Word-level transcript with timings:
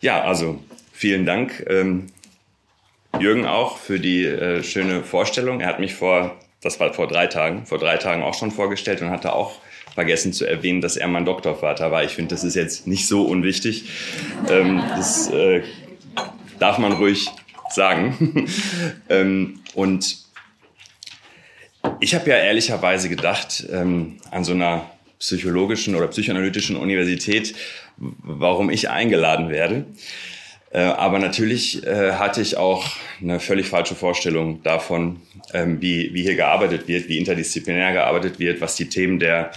Ja, 0.00 0.22
also 0.22 0.62
vielen 0.92 1.26
Dank, 1.26 1.64
ähm, 1.68 2.06
Jürgen 3.18 3.46
auch 3.46 3.78
für 3.78 3.98
die 3.98 4.24
äh, 4.24 4.62
schöne 4.62 5.02
Vorstellung. 5.02 5.60
Er 5.60 5.68
hat 5.68 5.80
mich 5.80 5.94
vor, 5.94 6.36
das 6.60 6.78
war 6.78 6.92
vor 6.94 7.08
drei 7.08 7.26
Tagen, 7.26 7.66
vor 7.66 7.78
drei 7.78 7.96
Tagen 7.96 8.22
auch 8.22 8.34
schon 8.34 8.50
vorgestellt 8.50 9.02
und 9.02 9.10
hatte 9.10 9.32
auch 9.32 9.60
vergessen 9.94 10.32
zu 10.32 10.46
erwähnen, 10.46 10.80
dass 10.80 10.96
er 10.96 11.08
mein 11.08 11.24
Doktorvater 11.24 11.90
war. 11.90 12.04
Ich 12.04 12.12
finde, 12.12 12.34
das 12.34 12.44
ist 12.44 12.54
jetzt 12.54 12.86
nicht 12.86 13.08
so 13.08 13.24
unwichtig. 13.24 13.90
Ähm, 14.48 14.80
das 14.96 15.28
äh, 15.30 15.62
darf 16.60 16.78
man 16.78 16.92
ruhig 16.92 17.28
sagen. 17.70 18.46
ähm, 19.08 19.60
und 19.74 20.18
ich 21.98 22.14
habe 22.14 22.30
ja 22.30 22.36
ehrlicherweise 22.36 23.08
gedacht, 23.08 23.66
ähm, 23.72 24.18
an 24.30 24.44
so 24.44 24.52
einer 24.52 24.88
psychologischen 25.18 25.94
oder 25.94 26.08
psychoanalytischen 26.08 26.76
Universität, 26.76 27.54
warum 27.96 28.70
ich 28.70 28.90
eingeladen 28.90 29.50
werde. 29.50 29.86
Äh, 30.70 30.80
aber 30.80 31.18
natürlich 31.18 31.84
äh, 31.86 32.12
hatte 32.12 32.40
ich 32.42 32.56
auch 32.56 32.84
eine 33.20 33.40
völlig 33.40 33.68
falsche 33.68 33.94
Vorstellung 33.94 34.62
davon, 34.62 35.20
ähm, 35.54 35.80
wie, 35.80 36.10
hier 36.22 36.34
gearbeitet 36.34 36.88
wird, 36.88 37.08
wie 37.08 37.18
interdisziplinär 37.18 37.92
gearbeitet 37.92 38.38
wird, 38.38 38.60
was 38.60 38.76
die 38.76 38.88
Themen 38.88 39.18
der 39.18 39.50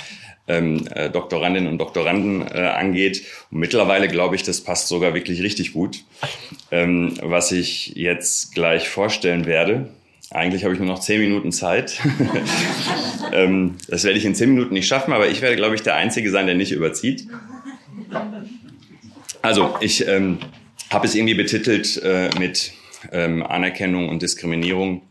ähm, 0.48 0.88
äh, 0.96 1.10
Doktorandinnen 1.10 1.70
und 1.70 1.80
Doktoranden 1.80 2.44
angeht. 2.44 3.24
Und 3.52 3.60
mittlerweile 3.60 4.08
glaube 4.08 4.36
ich, 4.36 4.44
das 4.44 4.62
passt 4.62 4.88
sogar 4.88 5.14
wirklich 5.14 5.42
richtig 5.42 5.74
gut. 5.74 6.04
Ähm, 6.72 7.18
was 7.22 7.52
ich 7.52 7.94
jetzt 7.96 8.54
gleich 8.56 8.88
vorstellen 8.88 9.46
werde, 9.46 9.90
eigentlich 10.32 10.64
habe 10.64 10.74
ich 10.74 10.80
nur 10.80 10.88
noch 10.88 11.00
zehn 11.00 11.20
Minuten 11.20 11.52
Zeit. 11.52 12.00
ähm, 13.34 13.76
das 13.88 14.04
werde 14.04 14.18
ich 14.18 14.26
in 14.26 14.36
zehn 14.36 14.50
Minuten 14.54 14.74
nicht 14.74 14.88
schaffen, 14.88 15.14
aber 15.14 15.30
ich 15.30 15.42
werde, 15.42 15.56
glaube 15.56 15.76
ich, 15.76 15.84
der 15.84 15.96
Einzige 15.96 16.32
sein, 16.32 16.46
der 16.46 16.56
nicht 16.56 16.72
überzieht. 16.72 17.28
Also, 19.42 19.76
ich 19.82 20.08
ähm, 20.08 20.40
habe 20.90 21.08
es 21.08 21.16
irgendwie 21.16 21.34
betitelt 21.34 22.02
äh, 22.04 22.30
mit 22.40 22.74
ähm, 23.12 23.44
Anerkennung 23.44 24.10
und 24.10 24.22
Diskriminierung 24.22 25.02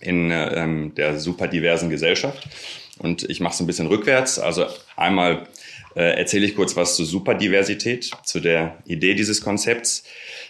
in 0.00 0.30
äh, 0.30 0.54
ähm, 0.54 0.94
der 0.94 1.18
superdiversen 1.18 1.90
Gesellschaft. 1.90 2.48
Und 2.98 3.28
ich 3.28 3.40
mache 3.40 3.54
es 3.54 3.60
ein 3.60 3.66
bisschen 3.66 3.86
rückwärts. 3.86 4.38
Also 4.38 4.66
einmal 4.96 5.46
äh, 5.94 6.18
erzähle 6.18 6.46
ich 6.46 6.56
kurz 6.56 6.76
was 6.76 6.96
zur 6.96 7.06
Superdiversität, 7.06 8.10
zu 8.24 8.40
der 8.40 8.78
Idee 8.86 9.14
dieses 9.14 9.40
Konzepts. 9.40 10.04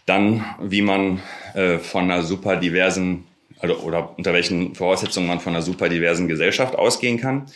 Dann, 0.07 0.45
wie 0.61 0.83
man 0.83 1.21
äh, 1.55 1.79
von 1.79 2.05
einer 2.05 2.23
superdiversen 2.23 3.25
also, 3.61 3.77
oder 3.81 4.17
unter 4.17 4.33
welchen 4.33 4.75
Voraussetzungen 4.75 5.27
man 5.27 5.41
von 5.41 5.55
einer 5.55 5.63
superdiversen 5.63 6.29
Gesellschaft 6.29 6.77
ausgehen 6.77 7.19
kann. 7.19 7.47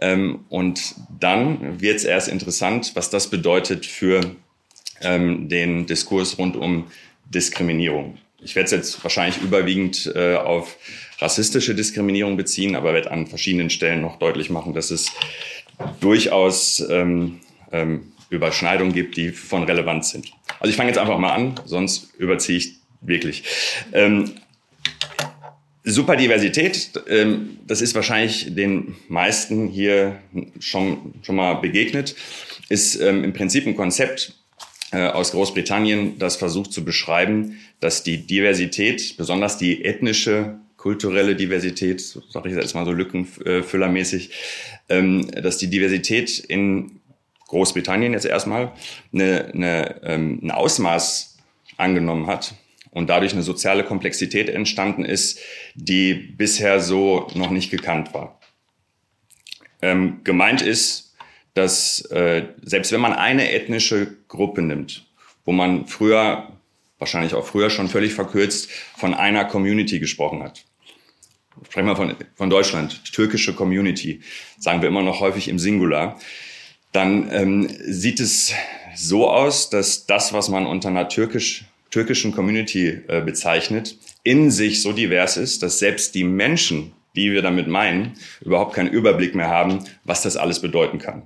Ähm, 0.00 0.44
und 0.48 0.94
dann 1.18 1.80
wird 1.80 1.96
es 1.96 2.04
erst 2.04 2.28
interessant, 2.28 2.92
was 2.94 3.10
das 3.10 3.28
bedeutet 3.28 3.86
für 3.86 4.20
ähm, 5.02 5.48
den 5.48 5.86
Diskurs 5.86 6.38
rund 6.38 6.56
um 6.56 6.86
Diskriminierung. 7.26 8.18
Ich 8.42 8.56
werde 8.56 8.66
es 8.66 8.72
jetzt 8.72 9.04
wahrscheinlich 9.04 9.42
überwiegend 9.42 10.10
äh, 10.14 10.36
auf 10.36 10.76
rassistische 11.18 11.74
Diskriminierung 11.74 12.36
beziehen, 12.36 12.74
aber 12.74 12.94
werde 12.94 13.10
an 13.10 13.26
verschiedenen 13.26 13.68
Stellen 13.68 14.00
noch 14.00 14.18
deutlich 14.18 14.48
machen, 14.48 14.72
dass 14.72 14.90
es 14.90 15.12
durchaus 16.00 16.80
ähm, 16.88 17.40
ähm, 17.70 18.12
Überschneidungen 18.30 18.94
gibt, 18.94 19.16
die 19.16 19.30
von 19.30 19.64
Relevanz 19.64 20.10
sind. 20.10 20.32
Also 20.58 20.70
ich 20.70 20.76
fange 20.76 20.88
jetzt 20.88 20.98
einfach 20.98 21.18
mal 21.18 21.32
an, 21.32 21.60
sonst 21.66 22.14
überziehe 22.16 22.58
ich 22.58 22.76
wirklich. 23.02 23.44
Ähm, 23.92 24.36
Superdiversität, 25.84 26.90
ähm, 27.08 27.58
das 27.66 27.80
ist 27.80 27.94
wahrscheinlich 27.94 28.54
den 28.54 28.96
meisten 29.08 29.66
hier 29.68 30.20
schon, 30.58 31.14
schon 31.22 31.36
mal 31.36 31.54
begegnet, 31.54 32.14
ist 32.68 32.96
ähm, 32.96 33.24
im 33.24 33.32
Prinzip 33.32 33.66
ein 33.66 33.76
Konzept 33.76 34.34
äh, 34.92 35.06
aus 35.06 35.32
Großbritannien, 35.32 36.18
das 36.18 36.36
versucht 36.36 36.72
zu 36.72 36.84
beschreiben, 36.84 37.58
dass 37.80 38.02
die 38.02 38.26
Diversität, 38.26 39.16
besonders 39.16 39.56
die 39.56 39.84
ethnische, 39.84 40.58
kulturelle 40.76 41.36
Diversität, 41.36 42.00
sage 42.00 42.48
ich 42.48 42.54
jetzt 42.54 42.74
mal 42.74 42.84
so 42.84 42.92
lückenfüllermäßig, 42.92 44.30
ähm, 44.88 45.30
dass 45.30 45.58
die 45.58 45.68
Diversität 45.68 46.38
in 46.38 47.00
Großbritannien 47.48 48.12
jetzt 48.12 48.26
erstmal 48.26 48.72
eine, 49.12 49.46
eine, 49.52 50.02
ein 50.04 50.50
Ausmaß 50.50 51.38
angenommen 51.76 52.26
hat, 52.26 52.54
und 52.90 53.08
dadurch 53.08 53.32
eine 53.32 53.42
soziale 53.42 53.84
Komplexität 53.84 54.48
entstanden 54.48 55.04
ist, 55.04 55.38
die 55.74 56.14
bisher 56.14 56.80
so 56.80 57.28
noch 57.34 57.50
nicht 57.50 57.70
gekannt 57.70 58.12
war. 58.14 58.40
Ähm, 59.82 60.20
gemeint 60.24 60.62
ist, 60.62 61.14
dass 61.54 62.02
äh, 62.10 62.48
selbst 62.62 62.92
wenn 62.92 63.00
man 63.00 63.12
eine 63.12 63.52
ethnische 63.52 64.16
Gruppe 64.28 64.62
nimmt, 64.62 65.06
wo 65.44 65.52
man 65.52 65.86
früher, 65.86 66.52
wahrscheinlich 66.98 67.34
auch 67.34 67.46
früher 67.46 67.70
schon 67.70 67.88
völlig 67.88 68.14
verkürzt, 68.14 68.70
von 68.96 69.14
einer 69.14 69.44
Community 69.44 69.98
gesprochen 69.98 70.42
hat. 70.42 70.64
Sprechen 71.64 71.86
wir 71.86 71.96
von, 71.96 72.14
von 72.34 72.50
Deutschland, 72.50 73.04
türkische 73.12 73.54
Community, 73.54 74.20
sagen 74.58 74.80
wir 74.82 74.88
immer 74.88 75.02
noch 75.02 75.20
häufig 75.20 75.48
im 75.48 75.58
Singular. 75.58 76.18
Dann 76.92 77.30
ähm, 77.32 77.68
sieht 77.68 78.20
es 78.20 78.52
so 78.94 79.30
aus, 79.30 79.70
dass 79.70 80.06
das, 80.06 80.32
was 80.32 80.48
man 80.48 80.66
unter 80.66 80.88
einer 80.88 81.08
türkisch 81.08 81.64
türkischen 81.90 82.32
Community 82.32 83.00
äh, 83.08 83.20
bezeichnet, 83.20 83.96
in 84.22 84.50
sich 84.50 84.82
so 84.82 84.92
divers 84.92 85.36
ist, 85.36 85.62
dass 85.62 85.78
selbst 85.78 86.14
die 86.14 86.24
Menschen, 86.24 86.92
die 87.16 87.32
wir 87.32 87.42
damit 87.42 87.66
meinen, 87.68 88.12
überhaupt 88.40 88.74
keinen 88.74 88.90
Überblick 88.90 89.34
mehr 89.34 89.48
haben, 89.48 89.84
was 90.04 90.22
das 90.22 90.36
alles 90.36 90.60
bedeuten 90.60 90.98
kann. 90.98 91.22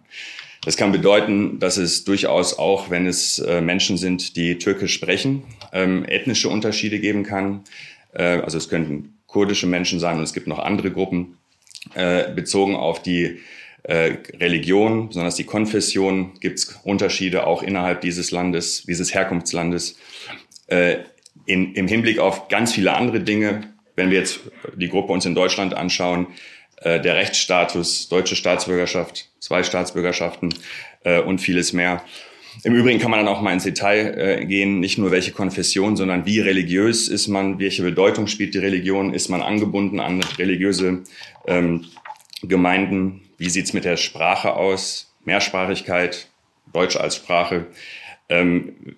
Das 0.64 0.76
kann 0.78 0.92
bedeuten, 0.92 1.58
dass 1.58 1.76
es 1.76 2.04
durchaus 2.04 2.58
auch, 2.58 2.88
wenn 2.88 3.06
es 3.06 3.38
äh, 3.38 3.60
Menschen 3.60 3.98
sind, 3.98 4.36
die 4.36 4.56
Türkisch 4.56 4.94
sprechen, 4.94 5.42
ähm, 5.72 6.06
ethnische 6.06 6.48
Unterschiede 6.48 7.00
geben 7.00 7.22
kann. 7.22 7.64
Äh, 8.14 8.22
also 8.22 8.56
es 8.56 8.70
könnten 8.70 9.18
kurdische 9.26 9.66
Menschen 9.66 10.00
sein 10.00 10.16
und 10.16 10.22
es 10.22 10.32
gibt 10.32 10.46
noch 10.46 10.58
andere 10.58 10.90
Gruppen, 10.90 11.36
äh, 11.94 12.32
bezogen 12.32 12.76
auf 12.76 13.02
die 13.02 13.40
äh, 13.82 14.16
Religion, 14.40 15.08
besonders 15.08 15.34
die 15.34 15.44
Konfession, 15.44 16.32
gibt 16.40 16.58
es 16.58 16.80
Unterschiede 16.84 17.46
auch 17.46 17.62
innerhalb 17.62 18.00
dieses 18.00 18.30
Landes, 18.30 18.84
dieses 18.86 19.12
Herkunftslandes 19.12 19.98
äh, 20.66 20.96
in, 21.46 21.74
im 21.74 21.88
Hinblick 21.88 22.18
auf 22.18 22.48
ganz 22.48 22.72
viele 22.72 22.94
andere 22.94 23.20
Dinge, 23.20 23.74
wenn 23.96 24.10
wir 24.10 24.18
jetzt 24.18 24.40
die 24.76 24.88
Gruppe 24.88 25.12
uns 25.12 25.26
in 25.26 25.34
Deutschland 25.34 25.74
anschauen, 25.74 26.28
äh, 26.78 27.00
der 27.00 27.16
Rechtsstatus, 27.16 28.08
deutsche 28.08 28.36
Staatsbürgerschaft, 28.36 29.28
zwei 29.40 29.62
Staatsbürgerschaften 29.62 30.54
äh, 31.04 31.20
und 31.20 31.40
vieles 31.40 31.72
mehr. 31.72 32.02
Im 32.62 32.74
Übrigen 32.74 33.00
kann 33.00 33.10
man 33.10 33.20
dann 33.20 33.28
auch 33.28 33.40
mal 33.40 33.52
ins 33.52 33.64
Detail 33.64 34.14
äh, 34.16 34.44
gehen, 34.44 34.78
nicht 34.78 34.96
nur 34.96 35.10
welche 35.10 35.32
Konfession, 35.32 35.96
sondern 35.96 36.24
wie 36.24 36.40
religiös 36.40 37.08
ist 37.08 37.26
man, 37.26 37.58
welche 37.58 37.82
Bedeutung 37.82 38.26
spielt 38.26 38.54
die 38.54 38.58
Religion, 38.58 39.12
ist 39.12 39.28
man 39.28 39.42
angebunden 39.42 39.98
an 39.98 40.22
religiöse 40.38 41.02
ähm, 41.46 41.86
Gemeinden, 42.42 43.22
wie 43.38 43.50
sieht's 43.50 43.72
mit 43.72 43.84
der 43.84 43.96
Sprache 43.96 44.52
aus, 44.54 45.12
Mehrsprachigkeit, 45.24 46.28
Deutsch 46.72 46.96
als 46.96 47.16
Sprache, 47.16 47.66
ähm, 48.28 48.96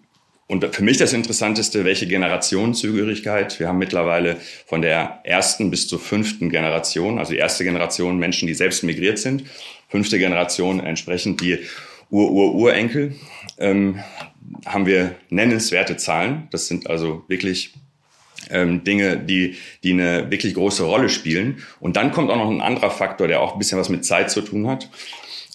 und 0.49 0.75
für 0.75 0.85
mich 0.85 0.97
das 0.97 1.13
Interessanteste, 1.13 1.85
welche 1.85 2.07
Generationenzugehörigkeit. 2.07 3.59
Wir 3.59 3.69
haben 3.69 3.79
mittlerweile 3.79 4.37
von 4.67 4.81
der 4.81 5.21
ersten 5.25 5.71
bis 5.71 5.89
zur 5.89 5.99
fünften 5.99 6.51
Generation, 6.51 7.19
also 7.19 7.33
die 7.33 7.39
erste 7.39 7.65
Generation 7.65 8.19
Menschen, 8.19 8.47
die 8.47 8.55
selbst 8.55 8.85
migriert 8.85 9.19
sind, 9.19 9.45
fünfte 9.89 10.19
Generation 10.19 10.79
entsprechend 10.81 11.41
die 11.41 11.59
Ur-Ur-Urenkel, 12.11 13.17
ähm, 13.59 13.99
haben 14.65 14.87
wir 14.87 15.17
nennenswerte 15.31 15.97
Zahlen. 15.97 16.47
Das 16.53 16.69
sind 16.69 16.89
also 16.89 17.25
wirklich 17.27 17.75
ähm, 18.49 18.85
Dinge, 18.85 19.17
die, 19.17 19.57
die 19.83 19.93
eine 19.93 20.31
wirklich 20.31 20.55
große 20.55 20.85
Rolle 20.85 21.09
spielen. 21.09 21.65
Und 21.81 21.97
dann 21.97 22.13
kommt 22.13 22.31
auch 22.31 22.37
noch 22.37 22.51
ein 22.51 22.61
anderer 22.61 22.93
Faktor, 22.93 23.27
der 23.27 23.41
auch 23.41 23.55
ein 23.55 23.59
bisschen 23.59 23.81
was 23.81 23.89
mit 23.89 24.05
Zeit 24.05 24.31
zu 24.31 24.43
tun 24.43 24.69
hat 24.69 24.89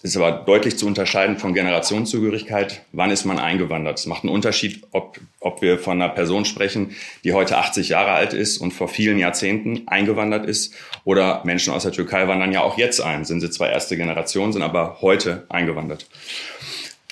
ist 0.04 0.18
aber 0.18 0.32
deutlich 0.32 0.78
zu 0.78 0.88
unterscheiden 0.88 1.38
von 1.38 1.54
Generationszugehörigkeit. 1.54 2.82
Wann 2.92 3.12
ist 3.12 3.26
man 3.26 3.38
eingewandert? 3.38 4.00
Es 4.00 4.08
macht 4.08 4.24
einen 4.24 4.34
Unterschied, 4.34 4.82
ob, 4.92 5.20
ob 5.40 5.62
wir 5.62 5.78
von 5.78 6.02
einer 6.02 6.12
Person 6.12 6.46
sprechen, 6.46 6.96
die 7.24 7.34
heute 7.34 7.58
80 7.58 7.90
Jahre 7.90 8.12
alt 8.12 8.34
ist 8.34 8.58
und 8.58 8.72
vor 8.72 8.88
vielen 8.88 9.20
Jahrzehnten 9.20 9.84
eingewandert 9.88 10.46
ist. 10.46 10.74
Oder 11.04 11.42
Menschen 11.46 11.72
aus 11.72 11.84
der 11.84 11.92
Türkei 11.92 12.28
wandern 12.28 12.52
ja 12.52 12.62
auch 12.62 12.78
jetzt 12.78 13.00
ein. 13.00 13.26
Sind 13.26 13.42
sie 13.42 13.52
zwar 13.52 13.70
erste 13.70 13.96
Generation, 13.96 14.52
sind 14.54 14.64
aber 14.64 14.98
heute 15.02 15.46
eingewandert. 15.50 16.08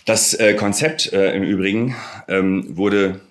Das 0.06 0.34
äh, 0.34 0.56
Konzept 0.56 1.14
äh, 1.14 1.36
im 1.36 1.44
Übrigen 1.44 1.96
ähm, 2.28 2.76
wurde 2.76 3.22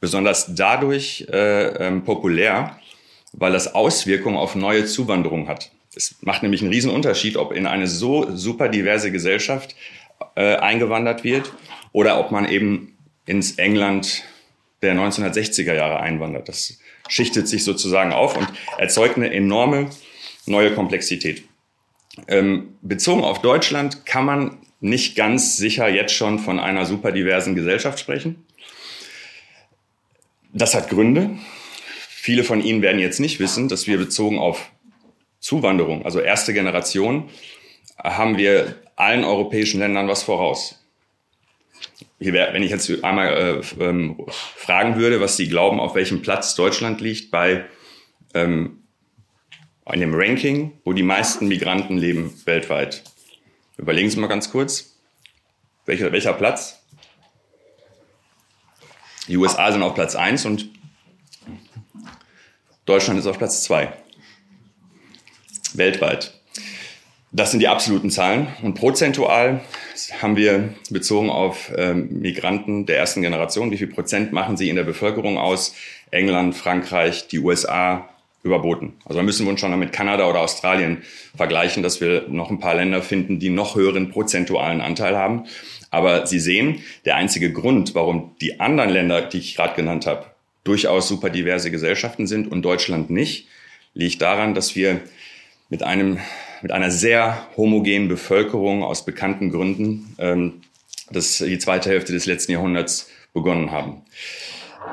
besonders 0.00 0.54
dadurch 0.54 1.26
äh, 1.32 1.86
ähm, 1.86 2.04
populär, 2.04 2.78
weil 3.32 3.52
das 3.52 3.74
Auswirkungen 3.74 4.36
auf 4.36 4.54
neue 4.54 4.84
Zuwanderung 4.84 5.48
hat. 5.48 5.70
Es 5.96 6.16
macht 6.20 6.42
nämlich 6.42 6.60
einen 6.60 6.70
riesen 6.70 6.90
Unterschied, 6.90 7.36
ob 7.36 7.52
in 7.52 7.66
eine 7.66 7.86
so 7.86 8.36
super 8.36 8.68
diverse 8.68 9.10
Gesellschaft 9.10 9.74
äh, 10.34 10.56
eingewandert 10.56 11.24
wird 11.24 11.52
oder 11.92 12.20
ob 12.20 12.30
man 12.30 12.48
eben 12.48 12.96
ins 13.24 13.52
England 13.52 14.22
der 14.82 14.94
1960er 14.94 15.74
Jahre 15.74 16.00
einwandert. 16.00 16.48
Das 16.48 16.78
schichtet 17.08 17.48
sich 17.48 17.64
sozusagen 17.64 18.12
auf 18.12 18.36
und 18.36 18.46
erzeugt 18.78 19.16
eine 19.16 19.32
enorme 19.32 19.90
neue 20.44 20.74
Komplexität. 20.74 21.44
Ähm, 22.28 22.76
bezogen 22.82 23.24
auf 23.24 23.40
Deutschland 23.42 24.06
kann 24.06 24.24
man 24.24 24.58
nicht 24.80 25.16
ganz 25.16 25.56
sicher 25.56 25.88
jetzt 25.88 26.14
schon 26.14 26.38
von 26.38 26.60
einer 26.60 26.86
super 26.86 27.12
diversen 27.12 27.54
Gesellschaft 27.54 27.98
sprechen. 27.98 28.44
Das 30.52 30.74
hat 30.74 30.88
Gründe. 30.88 31.30
Viele 32.08 32.44
von 32.44 32.62
Ihnen 32.62 32.82
werden 32.82 32.98
jetzt 32.98 33.20
nicht 33.20 33.40
wissen, 33.40 33.68
dass 33.68 33.86
wir 33.86 33.98
bezogen 33.98 34.38
auf 34.38 34.70
Zuwanderung, 35.46 36.04
also 36.04 36.18
erste 36.18 36.52
Generation, 36.52 37.30
haben 38.02 38.36
wir 38.36 38.82
allen 38.96 39.22
europäischen 39.22 39.78
Ländern 39.78 40.08
was 40.08 40.24
voraus. 40.24 40.84
wenn 42.18 42.64
ich 42.64 42.72
jetzt 42.72 42.90
einmal 43.04 43.62
äh, 43.78 43.84
ähm, 43.84 44.26
fragen 44.28 44.96
würde, 44.96 45.20
was 45.20 45.36
Sie 45.36 45.48
glauben, 45.48 45.78
auf 45.78 45.94
welchem 45.94 46.20
Platz 46.20 46.56
Deutschland 46.56 47.00
liegt 47.00 47.30
bei 47.30 47.64
ähm, 48.34 48.82
einem 49.84 50.14
Ranking, 50.14 50.80
wo 50.84 50.92
die 50.92 51.04
meisten 51.04 51.46
Migranten 51.46 51.96
leben 51.96 52.34
weltweit. 52.44 53.04
Überlegen 53.76 54.10
Sie 54.10 54.18
mal 54.18 54.26
ganz 54.26 54.50
kurz, 54.50 54.98
welcher, 55.84 56.10
welcher 56.10 56.32
Platz? 56.32 56.82
Die 59.28 59.36
USA 59.36 59.70
sind 59.70 59.84
auf 59.84 59.94
Platz 59.94 60.16
1 60.16 60.44
und 60.44 60.70
Deutschland 62.84 63.20
ist 63.20 63.28
auf 63.28 63.38
Platz 63.38 63.62
2. 63.62 64.05
Weltweit. 65.76 66.32
Das 67.32 67.50
sind 67.50 67.60
die 67.60 67.68
absoluten 67.68 68.10
Zahlen. 68.10 68.48
Und 68.62 68.74
prozentual 68.74 69.60
haben 70.22 70.36
wir 70.36 70.74
bezogen 70.90 71.28
auf 71.28 71.72
ähm, 71.76 72.20
Migranten 72.20 72.86
der 72.86 72.98
ersten 72.98 73.20
Generation, 73.22 73.70
wie 73.70 73.76
viel 73.76 73.88
Prozent 73.88 74.32
machen 74.32 74.56
sie 74.56 74.68
in 74.68 74.76
der 74.76 74.84
Bevölkerung 74.84 75.36
aus? 75.36 75.74
England, 76.10 76.54
Frankreich, 76.54 77.28
die 77.28 77.40
USA 77.40 78.08
überboten. 78.42 78.94
Also 79.04 79.18
da 79.18 79.22
müssen 79.22 79.44
wir 79.44 79.50
uns 79.50 79.60
schon 79.60 79.76
mit 79.78 79.92
Kanada 79.92 80.28
oder 80.28 80.40
Australien 80.40 81.02
vergleichen, 81.36 81.82
dass 81.82 82.00
wir 82.00 82.26
noch 82.28 82.50
ein 82.50 82.60
paar 82.60 82.76
Länder 82.76 83.02
finden, 83.02 83.38
die 83.38 83.50
noch 83.50 83.74
höheren 83.74 84.10
prozentualen 84.10 84.80
Anteil 84.80 85.16
haben. 85.16 85.44
Aber 85.90 86.26
Sie 86.26 86.40
sehen, 86.40 86.82
der 87.04 87.16
einzige 87.16 87.52
Grund, 87.52 87.94
warum 87.94 88.34
die 88.40 88.60
anderen 88.60 88.90
Länder, 88.90 89.22
die 89.22 89.38
ich 89.38 89.56
gerade 89.56 89.74
genannt 89.74 90.06
habe, 90.06 90.26
durchaus 90.64 91.08
super 91.08 91.30
diverse 91.30 91.70
Gesellschaften 91.70 92.26
sind 92.26 92.50
und 92.50 92.62
Deutschland 92.62 93.10
nicht, 93.10 93.48
liegt 93.94 94.22
daran, 94.22 94.54
dass 94.54 94.76
wir 94.76 95.00
mit 95.68 95.82
einem 95.82 96.18
mit 96.62 96.72
einer 96.72 96.90
sehr 96.90 97.46
homogenen 97.56 98.08
Bevölkerung 98.08 98.82
aus 98.82 99.04
bekannten 99.04 99.50
Gründen 99.50 100.14
ähm, 100.18 100.62
das 101.10 101.38
die 101.38 101.58
zweite 101.58 101.90
Hälfte 101.90 102.12
des 102.12 102.26
letzten 102.26 102.52
Jahrhunderts 102.52 103.10
begonnen 103.32 103.70
haben. 103.70 104.02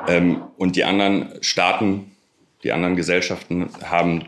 Ähm, 0.08 0.42
und 0.56 0.76
die 0.76 0.84
anderen 0.84 1.30
Staaten, 1.40 2.12
die 2.62 2.72
anderen 2.72 2.96
Gesellschaften 2.96 3.68
haben 3.82 4.26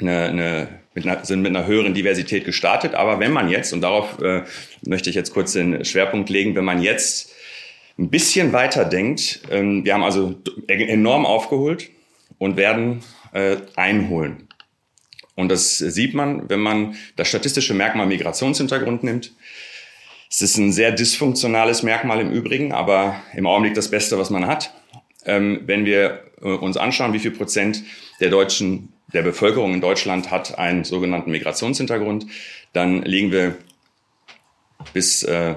eine, 0.00 0.24
eine, 0.24 0.68
mit 0.94 1.06
einer, 1.06 1.24
sind 1.24 1.42
mit 1.42 1.54
einer 1.54 1.66
höheren 1.66 1.94
Diversität 1.94 2.44
gestartet. 2.44 2.94
Aber 2.94 3.20
wenn 3.20 3.32
man 3.32 3.48
jetzt, 3.48 3.72
und 3.72 3.80
darauf 3.80 4.20
äh, 4.20 4.42
möchte 4.84 5.10
ich 5.10 5.16
jetzt 5.16 5.32
kurz 5.32 5.52
den 5.52 5.84
Schwerpunkt 5.84 6.28
legen, 6.28 6.54
wenn 6.54 6.64
man 6.64 6.82
jetzt 6.82 7.32
ein 7.98 8.10
bisschen 8.10 8.52
weiter 8.52 8.84
denkt, 8.84 9.42
ähm, 9.50 9.84
wir 9.84 9.94
haben 9.94 10.04
also 10.04 10.34
enorm 10.68 11.24
aufgeholt 11.24 11.90
und 12.38 12.56
werden 12.56 13.02
äh, 13.32 13.56
einholen. 13.76 14.48
Und 15.34 15.48
das 15.48 15.78
sieht 15.78 16.14
man, 16.14 16.48
wenn 16.48 16.60
man 16.60 16.96
das 17.16 17.28
statistische 17.28 17.74
Merkmal 17.74 18.06
Migrationshintergrund 18.06 19.02
nimmt. 19.02 19.32
Es 20.30 20.42
ist 20.42 20.56
ein 20.56 20.72
sehr 20.72 20.92
dysfunktionales 20.92 21.82
Merkmal 21.82 22.20
im 22.20 22.30
Übrigen, 22.30 22.72
aber 22.72 23.16
im 23.34 23.46
Augenblick 23.46 23.74
das 23.74 23.90
Beste, 23.90 24.18
was 24.18 24.30
man 24.30 24.46
hat. 24.46 24.72
Ähm, 25.24 25.62
wenn 25.66 25.84
wir 25.84 26.24
äh, 26.40 26.46
uns 26.48 26.76
anschauen, 26.76 27.12
wie 27.12 27.18
viel 27.18 27.30
Prozent 27.30 27.82
der 28.20 28.30
Deutschen 28.30 28.92
der 29.12 29.22
Bevölkerung 29.22 29.74
in 29.74 29.80
Deutschland 29.80 30.30
hat 30.30 30.58
einen 30.58 30.84
sogenannten 30.84 31.30
Migrationshintergrund, 31.30 32.26
dann 32.72 33.02
liegen 33.02 33.30
wir 33.30 33.56
bis 34.92 35.22
äh, 35.22 35.54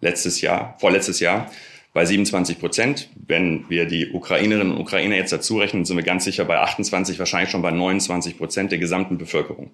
letztes 0.00 0.40
Jahr, 0.40 0.76
vorletztes 0.80 1.20
Jahr 1.20 1.50
bei 1.92 2.04
27 2.04 2.58
Prozent. 2.58 3.08
Wenn 3.14 3.64
wir 3.68 3.86
die 3.86 4.10
Ukrainerinnen 4.12 4.72
und 4.72 4.80
Ukrainer 4.80 5.16
jetzt 5.16 5.32
dazu 5.32 5.58
rechnen, 5.58 5.84
sind 5.84 5.96
wir 5.96 6.04
ganz 6.04 6.24
sicher 6.24 6.44
bei 6.44 6.58
28, 6.58 7.18
wahrscheinlich 7.18 7.50
schon 7.50 7.62
bei 7.62 7.70
29 7.70 8.38
Prozent 8.38 8.72
der 8.72 8.78
gesamten 8.78 9.18
Bevölkerung. 9.18 9.70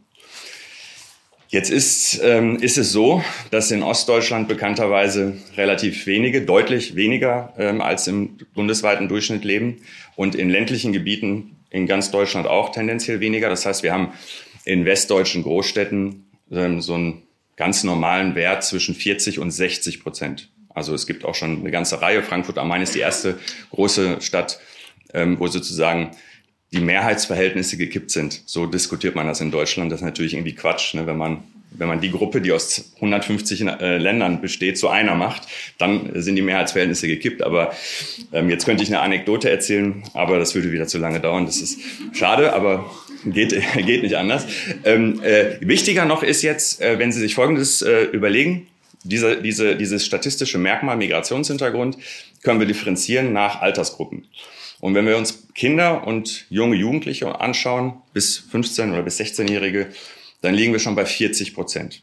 Jetzt 1.49 1.71
ist, 1.71 2.21
ähm, 2.25 2.57
ist 2.57 2.77
es 2.77 2.91
so, 2.91 3.23
dass 3.51 3.71
in 3.71 3.83
Ostdeutschland 3.83 4.49
bekannterweise 4.49 5.37
relativ 5.57 6.07
wenige, 6.07 6.43
deutlich 6.43 6.97
weniger 6.97 7.55
ähm, 7.57 7.81
als 7.81 8.09
im 8.09 8.39
bundesweiten 8.55 9.09
Durchschnitt 9.09 9.45
leben 9.45 9.83
und 10.17 10.35
in 10.35 10.51
ländlichen 10.51 10.93
Gebieten 10.93 11.57
in 11.71 11.87
ganz 11.87 12.11
Deutschland 12.11 12.49
auch 12.49 12.73
tendenziell 12.73 13.21
weniger. 13.21 13.49
Das 13.49 13.65
heißt, 13.65 13.85
wir 13.85 13.93
haben 13.93 14.13
in 14.65 14.85
westdeutschen 14.85 15.45
Großstädten 15.45 16.27
ähm, 16.51 16.81
so 16.81 16.95
einen 16.95 17.23
ganz 17.55 17.85
normalen 17.85 18.35
Wert 18.35 18.65
zwischen 18.65 18.95
40 18.95 19.39
und 19.39 19.53
60 19.53 20.03
Prozent. 20.03 20.51
Also 20.77 20.95
es 20.95 21.07
gibt 21.07 21.25
auch 21.25 21.35
schon 21.35 21.61
eine 21.61 21.71
ganze 21.71 22.01
Reihe. 22.03 22.23
Frankfurt 22.23 22.59
am 22.59 22.69
Main 22.69 22.83
ist 22.83 22.95
die 22.95 23.01
erste 23.01 23.39
große 23.71 24.21
Stadt, 24.21 24.61
ähm, 25.15 25.41
wo 25.41 25.47
sozusagen 25.47 26.11
die 26.73 26.81
Mehrheitsverhältnisse 26.81 27.79
gekippt 27.79 28.11
sind. 28.11 28.43
So 28.45 28.67
diskutiert 28.67 29.15
man 29.15 29.27
das 29.27 29.41
in 29.41 29.51
Deutschland. 29.51 29.91
Das 29.91 30.01
ist 30.01 30.05
natürlich 30.05 30.35
irgendwie 30.35 30.55
Quatsch, 30.55 30.95
ne? 30.95 31.07
wenn 31.07 31.17
man 31.17 31.43
wenn 31.79 31.89
man 31.89 32.01
die 32.01 32.11
Gruppe, 32.11 32.41
die 32.41 32.53
aus 32.53 32.93
150 32.97 33.61
äh, 33.61 33.99
Ländern 33.99 34.41
besteht, 34.41 34.79
zu 34.79 34.89
einer 34.89 35.15
macht, 35.15 35.43
dann 35.77 36.11
sind 36.15 36.37
die 36.37 36.43
Mehrheitsverhältnisse 36.43 37.07
gekippt. 37.07 37.43
Aber 37.43 37.75
ähm, 38.33 38.49
jetzt 38.49 38.65
könnte 38.65 38.83
ich 38.83 38.89
eine 38.89 39.01
Anekdote 39.01 39.51
erzählen, 39.51 40.03
aber 40.15 40.39
das 40.39 40.55
würde 40.55 40.73
wieder 40.73 40.87
zu 40.87 40.97
lange 40.99 41.21
dauern. 41.21 41.45
Das 41.45 41.61
ist 41.61 41.81
schade, 42.13 42.55
aber 42.55 42.91
geht, 43.27 43.51
geht 43.87 44.03
nicht 44.03 44.17
anders. 44.17 44.47
Ähm, 44.85 45.21
äh, 45.23 45.57
wichtiger 45.61 46.07
noch 46.07 46.23
ist 46.23 46.43
jetzt, 46.43 46.81
äh, 46.81 46.99
wenn 46.99 47.13
Sie 47.13 47.21
sich 47.21 47.35
Folgendes 47.35 47.83
äh, 47.83 48.05
überlegen, 48.05 48.69
diese, 49.09 49.41
diese, 49.41 49.77
dieses 49.77 50.05
statistische 50.05 50.59
Merkmal 50.59 50.97
Migrationshintergrund 50.97 51.99
können 52.43 52.61
wir 52.61 52.67
differenzieren 52.67 53.33
nach 53.33 53.61
Altersgruppen. 53.61 54.27
Und 54.81 54.95
wenn 54.95 55.07
wir 55.07 55.17
uns 55.17 55.49
Kinder 55.55 56.07
und 56.07 56.47
junge 56.51 56.77
Jugendliche 56.77 57.41
anschauen, 57.41 57.95
bis 58.13 58.39
15 58.39 58.93
oder 58.93 59.03
bis 59.03 59.19
16-Jährige, 59.19 59.89
dann 60.43 60.55
liegen 60.55 60.73
wir 60.73 60.81
schon 60.81 60.95
bei 60.95 61.07
40 61.07 61.55
Prozent. 61.55 62.03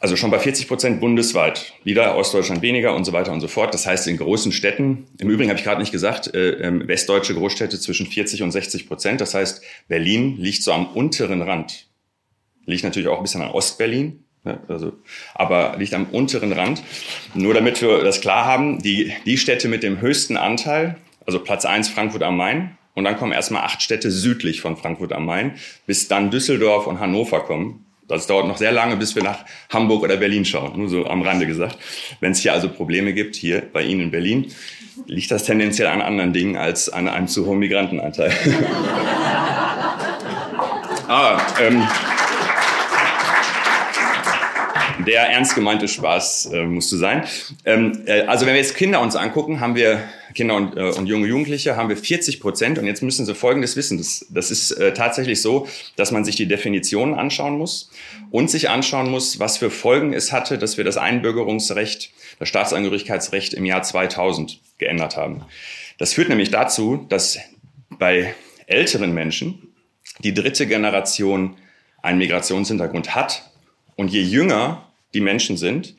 Also 0.00 0.16
schon 0.16 0.30
bei 0.30 0.38
40 0.38 0.66
Prozent 0.66 1.00
bundesweit. 1.00 1.74
Wieder 1.84 2.16
Ostdeutschland 2.16 2.62
weniger 2.62 2.96
und 2.96 3.04
so 3.04 3.12
weiter 3.12 3.32
und 3.32 3.42
so 3.42 3.48
fort. 3.48 3.74
Das 3.74 3.86
heißt, 3.86 4.08
in 4.08 4.16
großen 4.16 4.50
Städten, 4.50 5.06
im 5.18 5.28
Übrigen 5.28 5.50
habe 5.50 5.58
ich 5.58 5.64
gerade 5.64 5.80
nicht 5.80 5.92
gesagt, 5.92 6.34
äh, 6.34 6.52
äh, 6.52 6.88
westdeutsche 6.88 7.34
Großstädte 7.34 7.78
zwischen 7.78 8.06
40 8.06 8.42
und 8.42 8.50
60 8.50 8.88
Prozent. 8.88 9.20
Das 9.20 9.34
heißt, 9.34 9.62
Berlin 9.88 10.38
liegt 10.38 10.62
so 10.62 10.72
am 10.72 10.86
unteren 10.86 11.42
Rand. 11.42 11.86
Liegt 12.64 12.82
natürlich 12.82 13.08
auch 13.08 13.18
ein 13.18 13.22
bisschen 13.22 13.42
an 13.42 13.50
Ostberlin. 13.50 14.24
Also, 14.68 14.94
aber 15.34 15.76
liegt 15.78 15.92
am 15.92 16.06
unteren 16.06 16.52
Rand. 16.52 16.82
Nur 17.34 17.52
damit 17.52 17.82
wir 17.82 18.02
das 18.02 18.20
klar 18.20 18.46
haben, 18.46 18.80
die, 18.82 19.12
die 19.26 19.36
Städte 19.36 19.68
mit 19.68 19.82
dem 19.82 20.00
höchsten 20.00 20.36
Anteil, 20.36 20.96
also 21.26 21.40
Platz 21.40 21.66
eins 21.66 21.88
Frankfurt 21.88 22.22
am 22.22 22.36
Main, 22.36 22.76
und 22.94 23.04
dann 23.04 23.16
kommen 23.16 23.32
erstmal 23.32 23.62
acht 23.62 23.82
Städte 23.82 24.10
südlich 24.10 24.60
von 24.60 24.76
Frankfurt 24.76 25.12
am 25.12 25.24
Main, 25.24 25.52
bis 25.86 26.08
dann 26.08 26.30
Düsseldorf 26.30 26.86
und 26.86 27.00
Hannover 27.00 27.40
kommen. 27.40 27.84
Das 28.08 28.26
dauert 28.26 28.48
noch 28.48 28.56
sehr 28.56 28.72
lange, 28.72 28.96
bis 28.96 29.14
wir 29.14 29.22
nach 29.22 29.44
Hamburg 29.68 30.02
oder 30.02 30.16
Berlin 30.16 30.44
schauen, 30.44 30.76
nur 30.76 30.88
so 30.88 31.06
am 31.06 31.22
Rande 31.22 31.46
gesagt. 31.46 31.78
Wenn 32.18 32.32
es 32.32 32.40
hier 32.40 32.52
also 32.52 32.68
Probleme 32.68 33.12
gibt, 33.12 33.36
hier 33.36 33.62
bei 33.72 33.82
Ihnen 33.82 34.00
in 34.00 34.10
Berlin, 34.10 34.52
liegt 35.06 35.30
das 35.30 35.44
tendenziell 35.44 35.86
an 35.86 36.02
anderen 36.02 36.32
Dingen 36.32 36.56
als 36.56 36.88
an 36.88 37.08
einem 37.08 37.28
zu 37.28 37.46
hohen 37.46 37.60
Migrantenanteil. 37.60 38.32
Aber 41.06 41.40
ähm, 41.60 41.86
der 45.10 45.28
ernst 45.28 45.56
gemeinte 45.56 45.88
Spaß 45.88 46.50
äh, 46.52 46.64
musste 46.64 46.96
sein. 46.96 47.24
Ähm, 47.64 48.04
äh, 48.06 48.22
also 48.22 48.46
wenn 48.46 48.54
wir 48.54 48.60
jetzt 48.60 48.76
Kinder 48.76 49.00
uns 49.00 49.16
angucken, 49.16 49.58
haben 49.58 49.74
wir 49.74 50.00
Kinder 50.34 50.54
und, 50.54 50.76
äh, 50.76 50.82
und 50.82 51.06
junge 51.06 51.26
Jugendliche 51.26 51.76
haben 51.76 51.88
wir 51.88 51.96
40 51.96 52.38
Prozent. 52.38 52.78
Und 52.78 52.86
jetzt 52.86 53.02
müssen 53.02 53.26
Sie 53.26 53.34
Folgendes 53.34 53.74
wissen. 53.74 53.98
Das, 53.98 54.24
das 54.30 54.52
ist 54.52 54.70
äh, 54.70 54.94
tatsächlich 54.94 55.42
so, 55.42 55.66
dass 55.96 56.12
man 56.12 56.24
sich 56.24 56.36
die 56.36 56.46
Definitionen 56.46 57.14
anschauen 57.14 57.58
muss 57.58 57.90
und 58.30 58.50
sich 58.50 58.70
anschauen 58.70 59.10
muss, 59.10 59.40
was 59.40 59.58
für 59.58 59.70
Folgen 59.70 60.12
es 60.12 60.30
hatte, 60.30 60.58
dass 60.58 60.76
wir 60.76 60.84
das 60.84 60.96
Einbürgerungsrecht, 60.96 62.10
das 62.38 62.48
Staatsangehörigkeitsrecht 62.48 63.52
im 63.54 63.64
Jahr 63.64 63.82
2000 63.82 64.60
geändert 64.78 65.16
haben. 65.16 65.42
Das 65.98 66.14
führt 66.14 66.28
nämlich 66.28 66.52
dazu, 66.52 67.04
dass 67.08 67.40
bei 67.98 68.34
älteren 68.68 69.12
Menschen 69.12 69.74
die 70.20 70.34
dritte 70.34 70.68
Generation 70.68 71.56
einen 72.00 72.18
Migrationshintergrund 72.18 73.16
hat. 73.16 73.50
Und 73.96 74.08
je 74.08 74.22
jünger 74.22 74.89
die 75.14 75.20
Menschen 75.20 75.56
sind, 75.56 75.94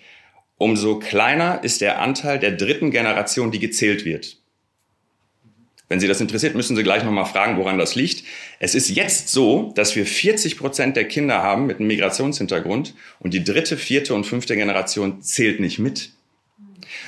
umso 0.57 0.99
kleiner 0.99 1.63
ist 1.63 1.81
der 1.81 2.01
Anteil 2.01 2.39
der 2.39 2.51
dritten 2.51 2.91
Generation, 2.91 3.51
die 3.51 3.59
gezählt 3.59 4.05
wird. 4.05 4.37
Wenn 5.91 5.99
Sie 5.99 6.07
das 6.07 6.21
interessiert, 6.21 6.55
müssen 6.55 6.77
Sie 6.77 6.83
gleich 6.83 7.03
nochmal 7.03 7.25
fragen, 7.25 7.57
woran 7.57 7.77
das 7.77 7.95
liegt. 7.95 8.23
Es 8.59 8.75
ist 8.75 8.89
jetzt 8.89 9.27
so, 9.27 9.73
dass 9.75 9.93
wir 9.97 10.05
40 10.05 10.57
Prozent 10.57 10.95
der 10.95 11.05
Kinder 11.05 11.43
haben 11.43 11.67
mit 11.67 11.79
einem 11.79 11.87
Migrationshintergrund 11.87 12.93
und 13.19 13.33
die 13.33 13.43
dritte, 13.43 13.75
vierte 13.75 14.13
und 14.13 14.23
fünfte 14.23 14.55
Generation 14.55 15.21
zählt 15.21 15.59
nicht 15.59 15.79
mit. 15.79 16.11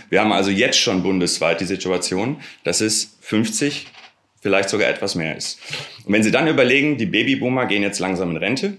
Wir 0.10 0.20
haben 0.20 0.34
also 0.34 0.50
jetzt 0.50 0.80
schon 0.80 1.02
bundesweit 1.02 1.62
die 1.62 1.66
Situation, 1.66 2.42
dass 2.66 2.82
es 2.82 3.18
50, 3.22 3.88
vielleicht 4.42 4.68
sogar 4.68 4.90
etwas 4.90 5.16
mehr 5.16 5.38
ist. 5.38 5.60
Und 6.04 6.12
wenn 6.12 6.24
Sie 6.24 6.32
dann 6.32 6.50
überlegen, 6.50 6.98
die 6.98 7.06
Babyboomer 7.06 7.68
gehen 7.68 7.84
jetzt 7.84 8.00
langsam 8.00 8.32
in 8.32 8.38
Rente, 8.38 8.78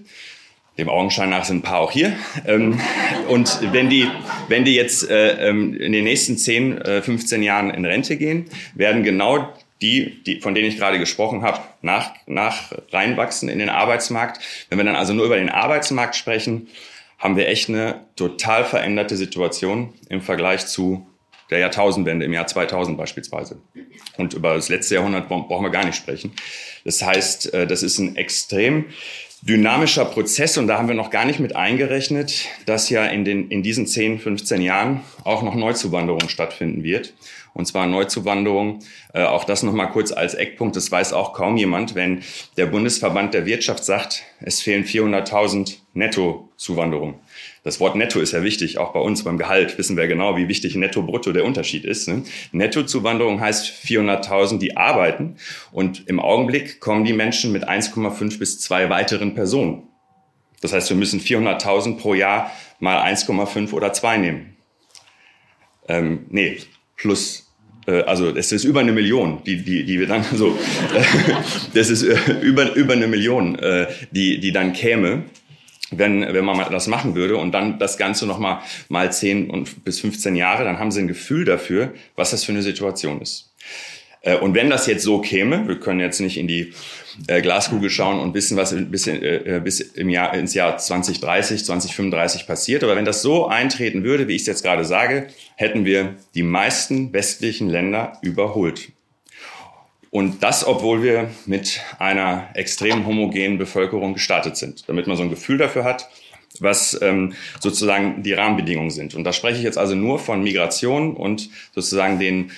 dem 0.78 0.88
Augenschein 0.88 1.31
nach 1.31 1.45
sind 1.45 1.59
ein 1.59 1.62
paar 1.62 1.81
auch 1.81 1.93
hier. 1.93 2.16
Ähm, 2.47 2.81
und 3.28 3.73
wenn 3.73 3.88
die, 3.88 4.09
wenn 4.49 4.64
die 4.64 4.75
jetzt 4.75 5.09
äh, 5.09 5.49
ähm, 5.49 5.75
in 5.75 5.93
den 5.93 6.04
nächsten 6.04 6.37
10, 6.37 6.78
äh, 6.78 7.02
15 7.02 7.43
Jahren 7.43 7.71
in 7.71 7.85
Rente 7.85 8.16
gehen, 8.16 8.47
werden 8.75 9.02
genau 9.02 9.52
die, 9.83 10.23
die, 10.25 10.40
von 10.40 10.54
denen 10.54 10.69
ich 10.69 10.76
gerade 10.76 10.99
gesprochen 10.99 11.43
habe, 11.43 11.61
nach, 11.83 12.12
nach 12.26 12.73
reinwachsen 12.90 13.49
in 13.49 13.59
den 13.59 13.69
Arbeitsmarkt. 13.69 14.40
Wenn 14.69 14.78
wir 14.78 14.85
dann 14.85 14.97
also 14.97 15.12
nur 15.12 15.26
über 15.26 15.37
den 15.37 15.50
Arbeitsmarkt 15.50 16.16
sprechen, 16.16 16.69
haben 17.19 17.37
wir 17.37 17.49
echt 17.49 17.69
eine 17.69 18.00
total 18.16 18.64
veränderte 18.64 19.16
Situation 19.16 19.93
im 20.09 20.21
Vergleich 20.21 20.66
zu 20.66 21.07
der 21.50 21.59
Jahrtausendwende 21.59 22.25
im 22.25 22.33
Jahr 22.33 22.47
2000 22.47 22.97
beispielsweise. 22.97 23.61
Und 24.16 24.35
über 24.35 24.54
das 24.54 24.69
letzte 24.69 24.97
Jahrhundert 24.97 25.28
brauchen 25.28 25.64
wir 25.64 25.71
gar 25.71 25.85
nicht 25.85 25.97
sprechen. 25.97 26.33
Das 26.85 27.02
heißt, 27.02 27.52
äh, 27.54 27.66
das 27.66 27.83
ist 27.83 27.99
ein 27.99 28.16
extrem 28.16 28.87
dynamischer 29.46 30.06
Prozess 30.06 30.56
und 30.56 30.68
da 30.68 30.78
haben 30.78 30.88
wir 30.88 30.94
noch 30.94 31.10
gar 31.10 31.26
nicht 31.26 31.38
mit 31.38 31.54
eingerechnet, 31.54 32.46
dass 32.64 32.88
ja 32.88 33.04
in, 33.04 33.26
den, 33.26 33.48
in 33.48 33.62
diesen 33.62 33.86
10, 33.86 34.18
15 34.18 34.62
Jahren 34.62 35.02
auch 35.22 35.42
noch 35.42 35.54
Neuzuwanderung 35.54 36.28
stattfinden 36.28 36.82
wird. 36.82 37.12
Und 37.52 37.66
zwar 37.66 37.86
Neuzuwanderung, 37.86 38.80
äh, 39.12 39.22
auch 39.22 39.44
das 39.44 39.62
nochmal 39.62 39.90
kurz 39.90 40.12
als 40.12 40.34
Eckpunkt, 40.34 40.76
das 40.76 40.90
weiß 40.90 41.12
auch 41.12 41.34
kaum 41.34 41.56
jemand, 41.56 41.94
wenn 41.94 42.22
der 42.56 42.66
Bundesverband 42.66 43.34
der 43.34 43.44
Wirtschaft 43.44 43.84
sagt, 43.84 44.22
es 44.40 44.60
fehlen 44.60 44.84
400.000 44.84 45.76
Nettozuwanderung. 45.92 47.20
Das 47.64 47.80
Wort 47.80 47.97
Netto 47.97 48.21
ist 48.21 48.33
ja 48.33 48.42
wichtig, 48.42 48.76
auch 48.76 48.92
bei 48.92 49.00
uns 49.00 49.25
beim 49.25 49.38
Gehalt 49.38 49.78
wissen 49.78 49.97
wir 49.97 50.06
genau, 50.06 50.37
wie 50.37 50.49
wichtig 50.49 50.76
Netto-Brutto 50.76 51.33
der 51.33 51.47
Unterschied 51.47 51.87
ist. 51.87 52.06
Ne? 52.09 52.23
Nettozuwanderung 52.52 53.40
heißt 53.40 53.66
400.000, 53.66 54.59
die 54.59 54.76
arbeiten 54.76 55.37
und 55.73 56.06
im 56.06 56.21
Augenblick 56.21 56.78
kommen 56.80 57.06
die 57.06 57.14
Menschen 57.14 57.52
mit 57.52 57.66
1,5 57.66 58.38
bis 58.38 58.61
2 58.61 58.90
weiteren 58.90 59.35
Personen. 59.35 59.85
Das 60.61 60.75
heißt, 60.75 60.90
wir 60.90 60.97
müssen 60.99 61.21
400.000 61.21 61.97
pro 61.97 62.12
Jahr 62.12 62.50
mal 62.80 63.02
1,5 63.02 63.73
oder 63.73 63.94
2 63.94 64.18
nehmen. 64.18 64.56
Ähm, 65.88 66.26
nee, 66.28 66.59
plus 66.97 67.50
äh, 67.87 68.02
also 68.02 68.28
es 68.28 68.52
ist 68.52 68.64
über 68.64 68.80
eine 68.80 68.92
Million, 68.92 69.42
die, 69.44 69.62
die, 69.62 69.85
die 69.85 69.99
wir 69.99 70.06
dann 70.06 70.23
so, 70.35 70.49
äh, 70.49 71.02
das 71.75 71.88
ist 71.88 72.02
äh, 72.02 72.33
über, 72.42 72.75
über 72.75 72.92
eine 72.92 73.06
Million, 73.06 73.59
äh, 73.59 73.87
die, 74.11 74.38
die 74.38 74.52
dann 74.52 74.75
käme 74.75 75.25
wenn, 75.98 76.20
wenn 76.20 76.44
man 76.44 76.70
das 76.70 76.86
machen 76.86 77.14
würde 77.14 77.36
und 77.36 77.52
dann 77.52 77.78
das 77.78 77.96
Ganze 77.98 78.26
nochmal 78.26 78.60
mal 78.88 79.12
10 79.12 79.50
und 79.50 79.84
bis 79.84 80.00
15 80.00 80.36
Jahre, 80.36 80.64
dann 80.64 80.78
haben 80.78 80.90
sie 80.90 81.00
ein 81.00 81.08
Gefühl 81.08 81.44
dafür, 81.44 81.94
was 82.16 82.30
das 82.30 82.44
für 82.44 82.52
eine 82.52 82.62
Situation 82.62 83.20
ist. 83.20 83.54
Äh, 84.24 84.36
und 84.36 84.54
wenn 84.54 84.70
das 84.70 84.86
jetzt 84.86 85.04
so 85.04 85.20
käme, 85.20 85.68
wir 85.68 85.78
können 85.78 86.00
jetzt 86.00 86.20
nicht 86.20 86.38
in 86.38 86.48
die 86.48 86.72
äh, 87.28 87.40
Glaskugel 87.42 87.90
schauen 87.90 88.18
und 88.18 88.34
wissen, 88.34 88.56
was 88.56 88.74
bis, 88.74 89.06
äh, 89.06 89.60
bis 89.62 89.80
im 89.80 90.08
Jahr, 90.08 90.34
ins 90.34 90.54
Jahr 90.54 90.76
2030, 90.78 91.64
2035 91.64 92.46
passiert, 92.46 92.82
aber 92.82 92.96
wenn 92.96 93.04
das 93.04 93.22
so 93.22 93.46
eintreten 93.46 94.02
würde, 94.02 94.26
wie 94.26 94.34
ich 94.34 94.42
es 94.42 94.46
jetzt 94.46 94.64
gerade 94.64 94.84
sage, 94.84 95.28
hätten 95.56 95.84
wir 95.84 96.16
die 96.34 96.42
meisten 96.42 97.12
westlichen 97.12 97.68
Länder 97.68 98.18
überholt. 98.22 98.92
Und 100.14 100.44
das, 100.44 100.64
obwohl 100.64 101.02
wir 101.02 101.28
mit 101.44 101.80
einer 101.99 102.49
extrem 102.54 103.04
homogenen 103.04 103.59
Bevölkerung 103.59 104.14
gestartet 104.14 104.56
sind, 104.56 104.88
damit 104.88 105.09
man 105.09 105.16
so 105.16 105.25
ein 105.25 105.28
Gefühl 105.28 105.59
dafür 105.59 105.83
hat, 105.83 106.09
was 106.61 106.97
ähm, 107.02 107.33
sozusagen 107.59 108.23
die 108.23 108.33
Rahmenbedingungen 108.33 108.92
sind. 108.92 109.16
Und 109.16 109.25
da 109.25 109.33
spreche 109.33 109.59
ich 109.59 109.64
jetzt 109.64 109.76
also 109.76 109.97
nur 109.97 110.21
von 110.21 110.40
Migration 110.40 111.16
und 111.16 111.50
sozusagen 111.75 112.21
den 112.21 112.52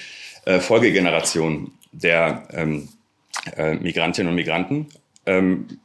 äh, 0.44 0.60
Folgegenerationen 0.60 1.72
der 1.92 2.46
ähm, 2.52 2.90
äh, 3.56 3.76
Migrantinnen 3.76 4.28
und 4.28 4.36
Migranten. 4.36 4.88
Ähm, 5.24 5.78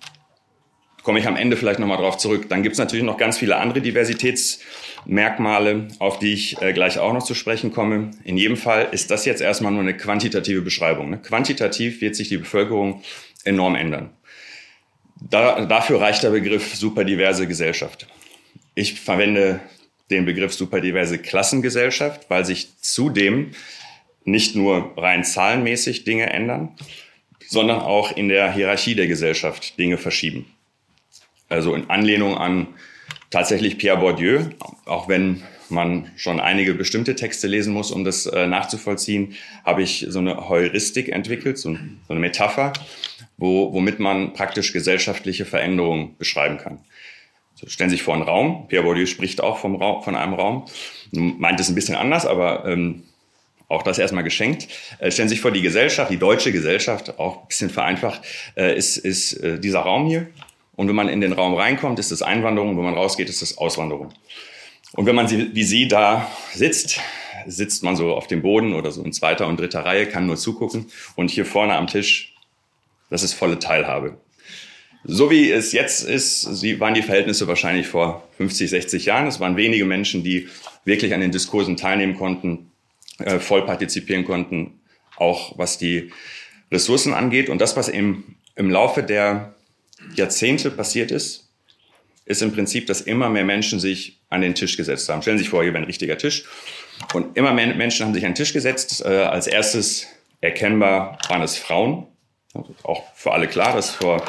komme 1.03 1.19
ich 1.19 1.27
am 1.27 1.35
Ende 1.35 1.57
vielleicht 1.57 1.79
nochmal 1.79 1.97
drauf 1.97 2.17
zurück. 2.17 2.47
Dann 2.49 2.63
gibt 2.63 2.73
es 2.73 2.79
natürlich 2.79 3.05
noch 3.05 3.17
ganz 3.17 3.37
viele 3.37 3.57
andere 3.57 3.81
Diversitätsmerkmale, 3.81 5.87
auf 5.99 6.19
die 6.19 6.33
ich 6.33 6.61
äh, 6.61 6.73
gleich 6.73 6.99
auch 6.99 7.13
noch 7.13 7.23
zu 7.23 7.33
sprechen 7.33 7.71
komme. 7.71 8.11
In 8.23 8.37
jedem 8.37 8.57
Fall 8.57 8.89
ist 8.91 9.11
das 9.11 9.25
jetzt 9.25 9.41
erstmal 9.41 9.71
nur 9.71 9.81
eine 9.81 9.97
quantitative 9.97 10.61
Beschreibung. 10.61 11.09
Ne? 11.09 11.17
Quantitativ 11.17 12.01
wird 12.01 12.15
sich 12.15 12.29
die 12.29 12.37
Bevölkerung 12.37 13.03
enorm 13.43 13.75
ändern. 13.75 14.11
Da, 15.29 15.65
dafür 15.65 16.01
reicht 16.01 16.23
der 16.23 16.31
Begriff 16.31 16.75
superdiverse 16.75 17.47
Gesellschaft. 17.47 18.07
Ich 18.73 18.99
verwende 18.99 19.59
den 20.09 20.25
Begriff 20.25 20.53
superdiverse 20.53 21.19
Klassengesellschaft, 21.19 22.29
weil 22.29 22.45
sich 22.45 22.77
zudem 22.79 23.51
nicht 24.23 24.55
nur 24.55 24.93
rein 24.97 25.23
zahlenmäßig 25.23 26.03
Dinge 26.03 26.29
ändern, 26.29 26.75
sondern 27.47 27.79
auch 27.79 28.15
in 28.15 28.29
der 28.29 28.51
Hierarchie 28.51 28.95
der 28.95 29.07
Gesellschaft 29.07 29.77
Dinge 29.79 29.97
verschieben. 29.97 30.45
Also 31.51 31.75
in 31.75 31.89
Anlehnung 31.89 32.37
an 32.37 32.67
tatsächlich 33.29 33.77
Pierre 33.77 33.97
Bourdieu, 33.97 34.45
auch 34.85 35.09
wenn 35.09 35.43
man 35.69 36.11
schon 36.15 36.39
einige 36.39 36.73
bestimmte 36.73 37.15
Texte 37.15 37.47
lesen 37.47 37.73
muss, 37.73 37.91
um 37.91 38.03
das 38.03 38.25
äh, 38.25 38.47
nachzuvollziehen, 38.47 39.35
habe 39.65 39.83
ich 39.83 40.05
so 40.09 40.19
eine 40.19 40.49
Heuristik 40.49 41.09
entwickelt, 41.09 41.57
so, 41.57 41.73
so 41.73 41.79
eine 42.09 42.19
Metapher, 42.19 42.73
wo, 43.37 43.73
womit 43.73 43.99
man 43.99 44.33
praktisch 44.33 44.73
gesellschaftliche 44.73 45.45
Veränderungen 45.45 46.15
beschreiben 46.17 46.57
kann. 46.57 46.79
So, 47.55 47.67
stellen 47.67 47.89
Sie 47.89 47.95
sich 47.95 48.03
vor 48.03 48.13
einen 48.13 48.23
Raum. 48.23 48.67
Pierre 48.67 48.83
Bourdieu 48.83 49.05
spricht 49.05 49.41
auch 49.41 49.57
vom 49.57 49.75
Raum, 49.75 50.03
von 50.03 50.15
einem 50.15 50.33
Raum. 50.33 50.65
Meint 51.11 51.59
es 51.59 51.69
ein 51.69 51.75
bisschen 51.75 51.95
anders, 51.95 52.25
aber 52.25 52.65
ähm, 52.65 53.03
auch 53.67 53.83
das 53.83 53.99
erstmal 53.99 54.23
geschenkt. 54.23 54.67
Äh, 54.99 55.11
stellen 55.11 55.29
Sie 55.29 55.35
sich 55.35 55.41
vor, 55.41 55.51
die 55.51 55.61
Gesellschaft, 55.61 56.11
die 56.11 56.17
deutsche 56.17 56.51
Gesellschaft, 56.51 57.17
auch 57.19 57.41
ein 57.41 57.47
bisschen 57.47 57.69
vereinfacht, 57.69 58.21
äh, 58.55 58.75
ist, 58.75 58.97
ist 58.97 59.33
äh, 59.33 59.59
dieser 59.59 59.79
Raum 59.79 60.07
hier. 60.07 60.27
Und 60.81 60.87
wenn 60.87 60.95
man 60.95 61.09
in 61.09 61.21
den 61.21 61.31
Raum 61.31 61.53
reinkommt, 61.53 61.99
ist 61.99 62.11
das 62.11 62.23
Einwanderung, 62.23 62.75
wenn 62.75 62.83
man 62.83 62.95
rausgeht, 62.95 63.29
ist 63.29 63.43
das 63.43 63.59
Auswanderung. 63.59 64.11
Und 64.93 65.05
wenn 65.05 65.13
man 65.13 65.29
wie 65.29 65.63
Sie 65.63 65.87
da 65.87 66.27
sitzt, 66.55 66.99
sitzt 67.45 67.83
man 67.83 67.95
so 67.95 68.15
auf 68.15 68.25
dem 68.25 68.41
Boden 68.41 68.73
oder 68.73 68.89
so 68.89 69.03
in 69.03 69.13
zweiter 69.13 69.45
und 69.45 69.59
dritter 69.59 69.85
Reihe, 69.85 70.07
kann 70.07 70.25
nur 70.25 70.37
zugucken. 70.37 70.87
Und 71.15 71.29
hier 71.29 71.45
vorne 71.45 71.75
am 71.75 71.85
Tisch, 71.85 72.33
das 73.11 73.21
ist 73.21 73.33
volle 73.33 73.59
Teilhabe. 73.59 74.17
So 75.03 75.29
wie 75.29 75.51
es 75.51 75.71
jetzt 75.71 76.03
ist, 76.03 76.47
waren 76.79 76.95
die 76.95 77.03
Verhältnisse 77.03 77.47
wahrscheinlich 77.47 77.85
vor 77.85 78.27
50, 78.37 78.71
60 78.71 79.05
Jahren. 79.05 79.27
Es 79.27 79.39
waren 79.39 79.57
wenige 79.57 79.85
Menschen, 79.85 80.23
die 80.23 80.47
wirklich 80.83 81.13
an 81.13 81.21
den 81.21 81.29
Diskursen 81.29 81.77
teilnehmen 81.77 82.15
konnten, 82.15 82.71
äh, 83.19 83.37
voll 83.37 83.67
partizipieren 83.67 84.25
konnten, 84.25 84.79
auch 85.15 85.59
was 85.59 85.77
die 85.77 86.11
Ressourcen 86.71 87.13
angeht. 87.13 87.49
Und 87.49 87.61
das, 87.61 87.77
was 87.77 87.87
im, 87.87 88.23
im 88.55 88.71
Laufe 88.71 89.03
der 89.03 89.53
Jahrzehnte 90.15 90.71
passiert 90.71 91.11
ist, 91.11 91.49
ist 92.25 92.41
im 92.41 92.53
Prinzip, 92.53 92.87
dass 92.87 93.01
immer 93.01 93.29
mehr 93.29 93.43
Menschen 93.43 93.79
sich 93.79 94.21
an 94.29 94.41
den 94.41 94.55
Tisch 94.55 94.77
gesetzt 94.77 95.09
haben. 95.09 95.21
Stellen 95.21 95.37
Sie 95.37 95.43
sich 95.43 95.49
vor, 95.49 95.63
hier 95.63 95.73
wäre 95.73 95.83
ein 95.83 95.87
richtiger 95.87 96.17
Tisch. 96.17 96.45
Und 97.13 97.35
immer 97.35 97.51
mehr 97.53 97.73
Menschen 97.75 98.05
haben 98.05 98.13
sich 98.13 98.25
an 98.25 98.31
den 98.31 98.35
Tisch 98.35 98.53
gesetzt. 98.53 99.03
Äh, 99.03 99.23
als 99.23 99.47
erstes 99.47 100.07
erkennbar 100.39 101.17
waren 101.27 101.41
es 101.41 101.57
Frauen. 101.57 102.07
Auch 102.83 103.03
für 103.15 103.31
alle 103.31 103.47
klar, 103.47 103.73
dass 103.73 103.91
vor 103.91 104.23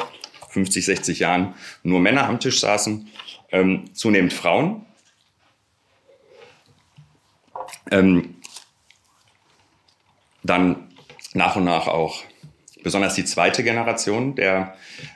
50, 0.49 0.85
60 0.85 1.19
Jahren 1.19 1.55
nur 1.83 1.99
Männer 1.99 2.27
am 2.27 2.39
Tisch 2.39 2.59
saßen. 2.59 3.07
Ähm, 3.51 3.93
zunehmend 3.93 4.33
Frauen. 4.33 4.85
Ähm, 7.91 8.35
dann 10.43 10.89
nach 11.33 11.55
und 11.55 11.63
nach 11.63 11.87
auch 11.87 12.23
besonders 12.83 13.15
die 13.15 13.25
zweite 13.25 13.63
Generation 13.63 14.35
der 14.35 14.75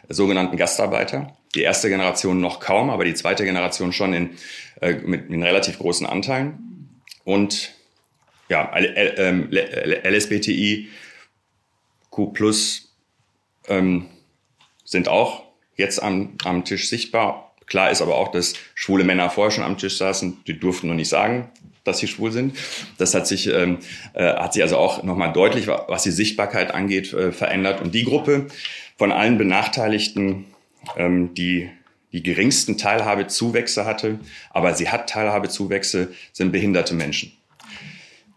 sogenannten 0.09 0.57
Gastarbeiter. 0.57 1.35
Die 1.55 1.61
erste 1.61 1.89
Generation 1.89 2.39
noch 2.39 2.59
kaum, 2.59 2.89
aber 2.89 3.05
die 3.05 3.13
zweite 3.13 3.45
Generation 3.45 3.93
schon 3.93 4.13
in, 4.13 4.29
äh, 4.81 4.93
mit, 4.93 5.29
mit 5.29 5.43
relativ 5.43 5.77
großen 5.79 6.07
Anteilen. 6.07 6.89
Und 7.23 7.73
ja, 8.49 8.71
LSBTI, 10.05 10.89
Q 12.09 12.33
ähm, 13.67 14.05
sind 14.83 15.07
auch 15.09 15.43
jetzt 15.75 16.01
am, 16.01 16.35
am 16.43 16.63
Tisch 16.65 16.89
sichtbar. 16.89 17.53
Klar 17.65 17.91
ist 17.91 18.01
aber 18.01 18.15
auch, 18.15 18.31
dass 18.31 18.53
schwule 18.73 19.03
Männer 19.03 19.29
vorher 19.29 19.51
schon 19.51 19.65
am 19.65 19.77
Tisch 19.77 19.97
saßen. 19.97 20.43
Die 20.47 20.57
durften 20.57 20.87
noch 20.87 20.95
nicht 20.95 21.09
sagen, 21.09 21.51
dass 21.87 21.99
sie 21.99 22.07
schwul 22.07 22.31
sind. 22.31 22.57
Das 22.97 23.13
hat 23.13 23.27
sich, 23.27 23.47
ähm, 23.47 23.79
äh, 24.13 24.33
hat 24.33 24.53
sich 24.53 24.63
also 24.63 24.77
auch 24.77 25.03
nochmal 25.03 25.33
deutlich, 25.33 25.67
was 25.67 26.03
die 26.03 26.11
Sichtbarkeit 26.11 26.73
angeht, 26.73 27.13
äh, 27.13 27.31
verändert. 27.31 27.81
Und 27.81 27.93
die 27.95 28.03
Gruppe 28.03 28.47
von 28.97 29.11
allen 29.11 29.37
Benachteiligten, 29.37 30.45
ähm, 30.97 31.33
die 31.33 31.69
die 32.13 32.23
geringsten 32.23 32.77
Teilhabezuwächse 32.77 33.85
hatte, 33.85 34.19
aber 34.49 34.73
sie 34.73 34.89
hat 34.89 35.09
Teilhabezuwächse, 35.09 36.13
sind 36.31 36.51
behinderte 36.51 36.93
Menschen. 36.93 37.33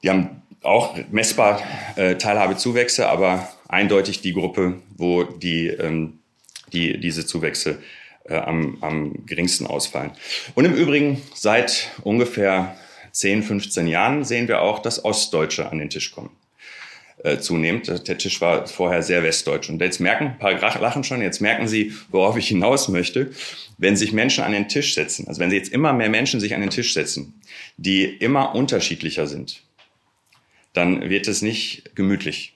Die 0.02 0.10
haben 0.10 0.42
auch 0.62 0.96
messbar 1.10 1.62
äh, 1.96 2.16
Teilhabezuwächse, 2.16 3.08
aber 3.08 3.48
eindeutig 3.68 4.20
die 4.20 4.32
Gruppe, 4.32 4.80
wo 4.96 5.24
die, 5.24 5.68
ähm, 5.68 6.18
die 6.72 6.98
diese 6.98 7.24
Zuwächse 7.24 7.78
äh, 8.24 8.34
am, 8.34 8.78
am 8.80 9.26
geringsten 9.26 9.66
ausfallen. 9.66 10.12
Und 10.54 10.64
im 10.64 10.74
Übrigen 10.74 11.22
seit 11.34 11.90
ungefähr 12.02 12.76
10, 13.12 13.42
15 13.42 13.86
Jahren 13.86 14.24
sehen 14.24 14.48
wir 14.48 14.62
auch, 14.62 14.78
dass 14.78 15.04
Ostdeutsche 15.04 15.70
an 15.70 15.78
den 15.78 15.90
Tisch 15.90 16.12
kommen. 16.12 16.30
äh, 17.22 17.38
zunehmend. 17.38 17.88
Der 18.08 18.18
Tisch 18.18 18.40
war 18.40 18.66
vorher 18.66 19.02
sehr 19.02 19.22
westdeutsch. 19.22 19.68
Und 19.68 19.80
jetzt 19.80 20.00
merken, 20.00 20.26
ein 20.26 20.38
paar 20.38 20.58
lachen 20.80 21.04
schon, 21.04 21.22
jetzt 21.22 21.40
merken 21.40 21.68
Sie, 21.68 21.92
worauf 22.10 22.36
ich 22.36 22.48
hinaus 22.48 22.88
möchte. 22.88 23.30
Wenn 23.78 23.96
sich 23.96 24.12
Menschen 24.12 24.44
an 24.44 24.52
den 24.52 24.68
Tisch 24.68 24.94
setzen, 24.94 25.28
also 25.28 25.40
wenn 25.40 25.50
Sie 25.50 25.56
jetzt 25.56 25.72
immer 25.72 25.92
mehr 25.92 26.08
Menschen 26.08 26.40
sich 26.40 26.54
an 26.54 26.60
den 26.60 26.70
Tisch 26.70 26.94
setzen, 26.94 27.40
die 27.76 28.04
immer 28.04 28.54
unterschiedlicher 28.54 29.26
sind, 29.26 29.62
dann 30.72 31.10
wird 31.10 31.28
es 31.28 31.42
nicht 31.42 31.94
gemütlich. 31.94 32.54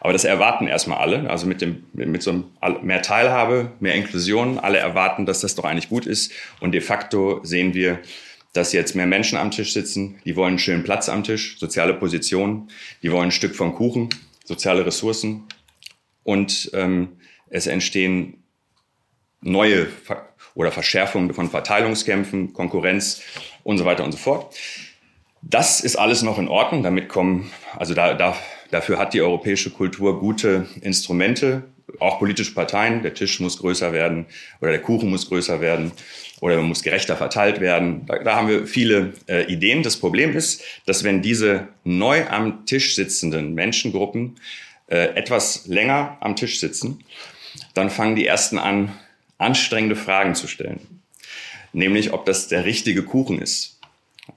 Aber 0.00 0.12
das 0.12 0.24
erwarten 0.24 0.66
erstmal 0.66 0.98
alle. 0.98 1.30
Also 1.30 1.46
mit, 1.46 1.60
dem, 1.60 1.84
mit 1.92 2.22
so 2.22 2.30
einem 2.60 2.86
mehr 2.86 3.02
Teilhabe, 3.02 3.72
mehr 3.80 3.94
Inklusion. 3.94 4.58
Alle 4.58 4.78
erwarten, 4.78 5.26
dass 5.26 5.40
das 5.40 5.54
doch 5.54 5.64
eigentlich 5.64 5.88
gut 5.88 6.06
ist. 6.06 6.32
Und 6.60 6.72
de 6.72 6.80
facto 6.80 7.40
sehen 7.42 7.74
wir, 7.74 8.00
dass 8.56 8.72
jetzt 8.72 8.94
mehr 8.94 9.06
Menschen 9.06 9.36
am 9.38 9.50
Tisch 9.50 9.72
sitzen. 9.72 10.20
Die 10.24 10.34
wollen 10.36 10.50
einen 10.50 10.58
schönen 10.58 10.84
Platz 10.84 11.08
am 11.08 11.24
Tisch, 11.24 11.58
soziale 11.58 11.94
Positionen. 11.94 12.68
Die 13.02 13.12
wollen 13.12 13.28
ein 13.28 13.32
Stück 13.32 13.54
vom 13.54 13.74
Kuchen, 13.74 14.08
soziale 14.44 14.86
Ressourcen. 14.86 15.44
Und 16.24 16.70
ähm, 16.72 17.18
es 17.50 17.66
entstehen 17.66 18.42
neue 19.40 19.86
Ver 19.86 20.28
oder 20.54 20.72
Verschärfungen 20.72 21.34
von 21.34 21.50
Verteilungskämpfen, 21.50 22.54
Konkurrenz 22.54 23.20
und 23.62 23.76
so 23.76 23.84
weiter 23.84 24.04
und 24.04 24.12
so 24.12 24.18
fort. 24.18 24.56
Das 25.42 25.80
ist 25.80 25.96
alles 25.96 26.22
noch 26.22 26.38
in 26.38 26.48
Ordnung. 26.48 26.82
Damit 26.82 27.10
kommen, 27.10 27.50
also 27.76 27.92
da, 27.92 28.14
da, 28.14 28.34
dafür 28.70 28.98
hat 28.98 29.12
die 29.12 29.20
europäische 29.20 29.70
Kultur 29.70 30.18
gute 30.18 30.66
Instrumente, 30.80 31.64
auch 31.98 32.18
politische 32.18 32.54
Parteien. 32.54 33.02
Der 33.02 33.14
Tisch 33.14 33.40
muss 33.40 33.58
größer 33.58 33.92
werden 33.92 34.26
oder 34.60 34.70
der 34.70 34.82
Kuchen 34.82 35.10
muss 35.10 35.28
größer 35.28 35.60
werden 35.60 35.92
oder 36.40 36.60
muss 36.62 36.82
gerechter 36.82 37.16
verteilt 37.16 37.60
werden. 37.60 38.06
Da, 38.06 38.18
da 38.18 38.36
haben 38.36 38.48
wir 38.48 38.66
viele 38.66 39.14
äh, 39.28 39.50
Ideen. 39.50 39.82
Das 39.82 39.96
Problem 39.96 40.36
ist, 40.36 40.62
dass 40.84 41.04
wenn 41.04 41.22
diese 41.22 41.68
neu 41.84 42.26
am 42.28 42.66
Tisch 42.66 42.94
sitzenden 42.94 43.54
Menschengruppen 43.54 44.36
äh, 44.88 45.14
etwas 45.14 45.66
länger 45.66 46.18
am 46.20 46.36
Tisch 46.36 46.60
sitzen, 46.60 47.04
dann 47.74 47.90
fangen 47.90 48.16
die 48.16 48.26
ersten 48.26 48.58
an, 48.58 48.92
anstrengende 49.38 49.96
Fragen 49.96 50.34
zu 50.34 50.46
stellen. 50.46 50.80
Nämlich, 51.72 52.12
ob 52.12 52.24
das 52.26 52.48
der 52.48 52.64
richtige 52.64 53.02
Kuchen 53.02 53.40
ist 53.40 53.76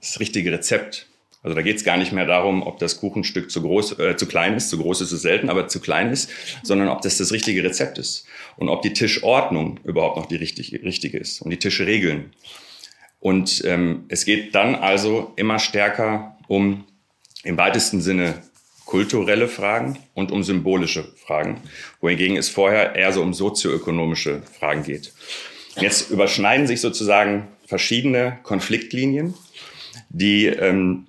das 0.00 0.20
richtige 0.20 0.52
Rezept. 0.52 1.06
Also 1.42 1.54
da 1.54 1.62
geht 1.62 1.76
es 1.76 1.84
gar 1.84 1.96
nicht 1.96 2.12
mehr 2.12 2.26
darum, 2.26 2.62
ob 2.62 2.78
das 2.78 3.00
Kuchenstück 3.00 3.50
zu 3.50 3.62
groß, 3.62 3.98
äh, 3.98 4.16
zu 4.16 4.26
klein 4.26 4.56
ist, 4.56 4.68
zu 4.68 4.78
groß 4.78 5.00
ist 5.00 5.12
es 5.12 5.22
selten, 5.22 5.48
aber 5.48 5.68
zu 5.68 5.80
klein 5.80 6.10
ist, 6.10 6.30
sondern 6.62 6.88
ob 6.88 7.00
das 7.00 7.16
das 7.16 7.32
richtige 7.32 7.64
Rezept 7.64 7.98
ist 7.98 8.26
und 8.56 8.68
ob 8.68 8.82
die 8.82 8.92
Tischordnung 8.92 9.80
überhaupt 9.84 10.16
noch 10.16 10.26
die 10.26 10.36
richtig, 10.36 10.72
richtige 10.84 11.18
ist 11.18 11.40
und 11.40 11.50
die 11.50 11.58
Tischregeln. 11.58 12.32
Und 13.20 13.62
ähm, 13.64 14.04
es 14.08 14.24
geht 14.24 14.54
dann 14.54 14.74
also 14.74 15.32
immer 15.36 15.58
stärker 15.58 16.36
um 16.46 16.84
im 17.42 17.56
weitesten 17.56 18.02
Sinne 18.02 18.42
kulturelle 18.84 19.48
Fragen 19.48 19.98
und 20.14 20.32
um 20.32 20.42
symbolische 20.42 21.04
Fragen, 21.24 21.60
wohingegen 22.00 22.36
es 22.36 22.48
vorher 22.48 22.96
eher 22.96 23.12
so 23.12 23.22
um 23.22 23.32
sozioökonomische 23.32 24.42
Fragen 24.58 24.82
geht. 24.82 25.12
Jetzt 25.76 26.10
überschneiden 26.10 26.66
sich 26.66 26.80
sozusagen 26.80 27.48
verschiedene 27.66 28.38
Konfliktlinien 28.42 29.34
die, 30.08 30.46
ähm, 30.46 31.06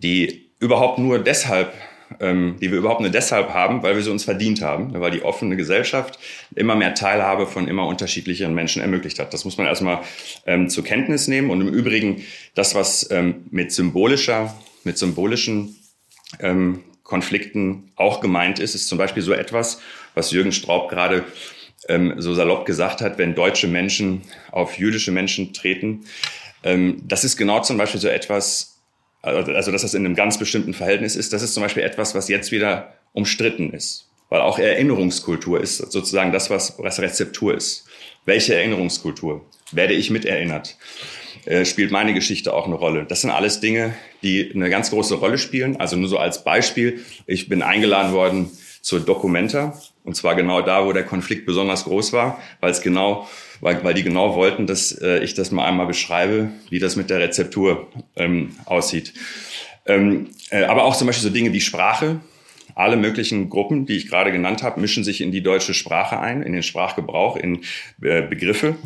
die 0.00 0.50
überhaupt 0.58 0.98
nur 0.98 1.18
deshalb 1.18 1.72
ähm, 2.20 2.56
die 2.60 2.70
wir 2.70 2.78
überhaupt 2.78 3.00
nur 3.00 3.10
deshalb 3.10 3.50
haben, 3.52 3.82
weil 3.82 3.96
wir 3.96 4.02
sie 4.02 4.10
uns 4.10 4.24
verdient 4.24 4.62
haben, 4.62 4.92
weil 4.94 5.10
die 5.10 5.22
offene 5.22 5.56
Gesellschaft 5.56 6.18
immer 6.54 6.76
mehr 6.76 6.94
Teilhabe 6.94 7.46
von 7.46 7.68
immer 7.68 7.86
unterschiedlicheren 7.86 8.54
Menschen 8.54 8.82
ermöglicht 8.82 9.18
hat. 9.18 9.34
Das 9.34 9.44
muss 9.44 9.56
man 9.56 9.66
erstmal 9.66 10.00
ähm, 10.46 10.68
zur 10.68 10.84
Kenntnis 10.84 11.28
nehmen. 11.28 11.50
Und 11.50 11.60
im 11.60 11.68
Übrigen, 11.68 12.22
das, 12.54 12.74
was 12.74 13.10
ähm, 13.10 13.46
mit 13.50 13.72
symbolischer, 13.72 14.54
mit 14.84 14.98
symbolischen 14.98 15.76
ähm, 16.40 16.84
Konflikten 17.02 17.92
auch 17.96 18.20
gemeint 18.20 18.58
ist, 18.58 18.74
ist 18.74 18.88
zum 18.88 18.98
Beispiel 18.98 19.22
so 19.22 19.32
etwas, 19.32 19.80
was 20.14 20.32
Jürgen 20.32 20.52
Straub 20.52 20.88
gerade 20.88 21.24
ähm, 21.88 22.14
so 22.18 22.34
salopp 22.34 22.66
gesagt 22.66 23.00
hat, 23.00 23.18
wenn 23.18 23.34
deutsche 23.34 23.68
Menschen 23.68 24.22
auf 24.50 24.78
jüdische 24.78 25.12
Menschen 25.12 25.52
treten, 25.52 26.04
ähm, 26.62 27.02
das 27.04 27.24
ist 27.24 27.36
genau 27.36 27.60
zum 27.60 27.76
Beispiel 27.76 28.00
so 28.00 28.08
etwas, 28.08 28.75
also 29.26 29.72
dass 29.72 29.82
das 29.82 29.94
in 29.94 30.04
einem 30.04 30.14
ganz 30.14 30.38
bestimmten 30.38 30.74
Verhältnis 30.74 31.16
ist, 31.16 31.32
das 31.32 31.42
ist 31.42 31.54
zum 31.54 31.62
Beispiel 31.62 31.82
etwas, 31.82 32.14
was 32.14 32.28
jetzt 32.28 32.52
wieder 32.52 32.94
umstritten 33.12 33.72
ist. 33.72 34.08
Weil 34.28 34.40
auch 34.40 34.58
Erinnerungskultur 34.58 35.60
ist 35.60 35.78
sozusagen 35.78 36.32
das, 36.32 36.50
was, 36.50 36.78
was 36.78 37.00
Rezeptur 37.00 37.54
ist. 37.54 37.86
Welche 38.24 38.54
Erinnerungskultur? 38.54 39.44
Werde 39.70 39.94
ich 39.94 40.10
miterinnert? 40.10 40.76
Äh, 41.44 41.64
spielt 41.64 41.92
meine 41.92 42.12
Geschichte 42.12 42.52
auch 42.52 42.66
eine 42.66 42.74
Rolle? 42.74 43.04
Das 43.04 43.20
sind 43.20 43.30
alles 43.30 43.60
Dinge, 43.60 43.94
die 44.22 44.50
eine 44.52 44.68
ganz 44.68 44.90
große 44.90 45.14
Rolle 45.14 45.38
spielen. 45.38 45.76
Also 45.76 45.96
nur 45.96 46.08
so 46.08 46.18
als 46.18 46.42
Beispiel. 46.42 47.04
Ich 47.26 47.48
bin 47.48 47.62
eingeladen 47.62 48.12
worden 48.12 48.50
zur 48.82 49.00
Documenta. 49.00 49.80
Und 50.06 50.14
zwar 50.14 50.34
genau 50.36 50.62
da, 50.62 50.86
wo 50.86 50.92
der 50.92 51.04
Konflikt 51.04 51.44
besonders 51.44 51.84
groß 51.84 52.14
war, 52.14 52.40
weil 52.60 52.70
es 52.70 52.80
genau 52.80 53.28
weil, 53.60 53.82
weil 53.84 53.94
die 53.94 54.02
genau 54.02 54.34
wollten, 54.34 54.66
dass 54.66 54.92
äh, 54.92 55.18
ich 55.18 55.34
das 55.34 55.50
mal 55.50 55.66
einmal 55.66 55.86
beschreibe, 55.86 56.50
wie 56.70 56.78
das 56.78 56.96
mit 56.96 57.10
der 57.10 57.20
Rezeptur 57.20 57.88
ähm, 58.16 58.56
aussieht. 58.64 59.12
Ähm, 59.86 60.28
äh, 60.50 60.64
aber 60.64 60.84
auch 60.84 60.96
zum 60.96 61.06
Beispiel 61.06 61.28
so 61.28 61.34
Dinge 61.34 61.52
wie 61.52 61.60
Sprache. 61.60 62.20
Alle 62.74 62.96
möglichen 62.96 63.48
Gruppen, 63.48 63.86
die 63.86 63.96
ich 63.96 64.08
gerade 64.08 64.32
genannt 64.32 64.62
habe, 64.62 64.80
mischen 64.80 65.04
sich 65.04 65.20
in 65.20 65.32
die 65.32 65.42
deutsche 65.42 65.72
Sprache 65.72 66.20
ein, 66.20 66.42
in 66.42 66.52
den 66.52 66.62
Sprachgebrauch, 66.62 67.36
in 67.36 67.62
äh, 68.02 68.22
Begriffe. 68.22 68.76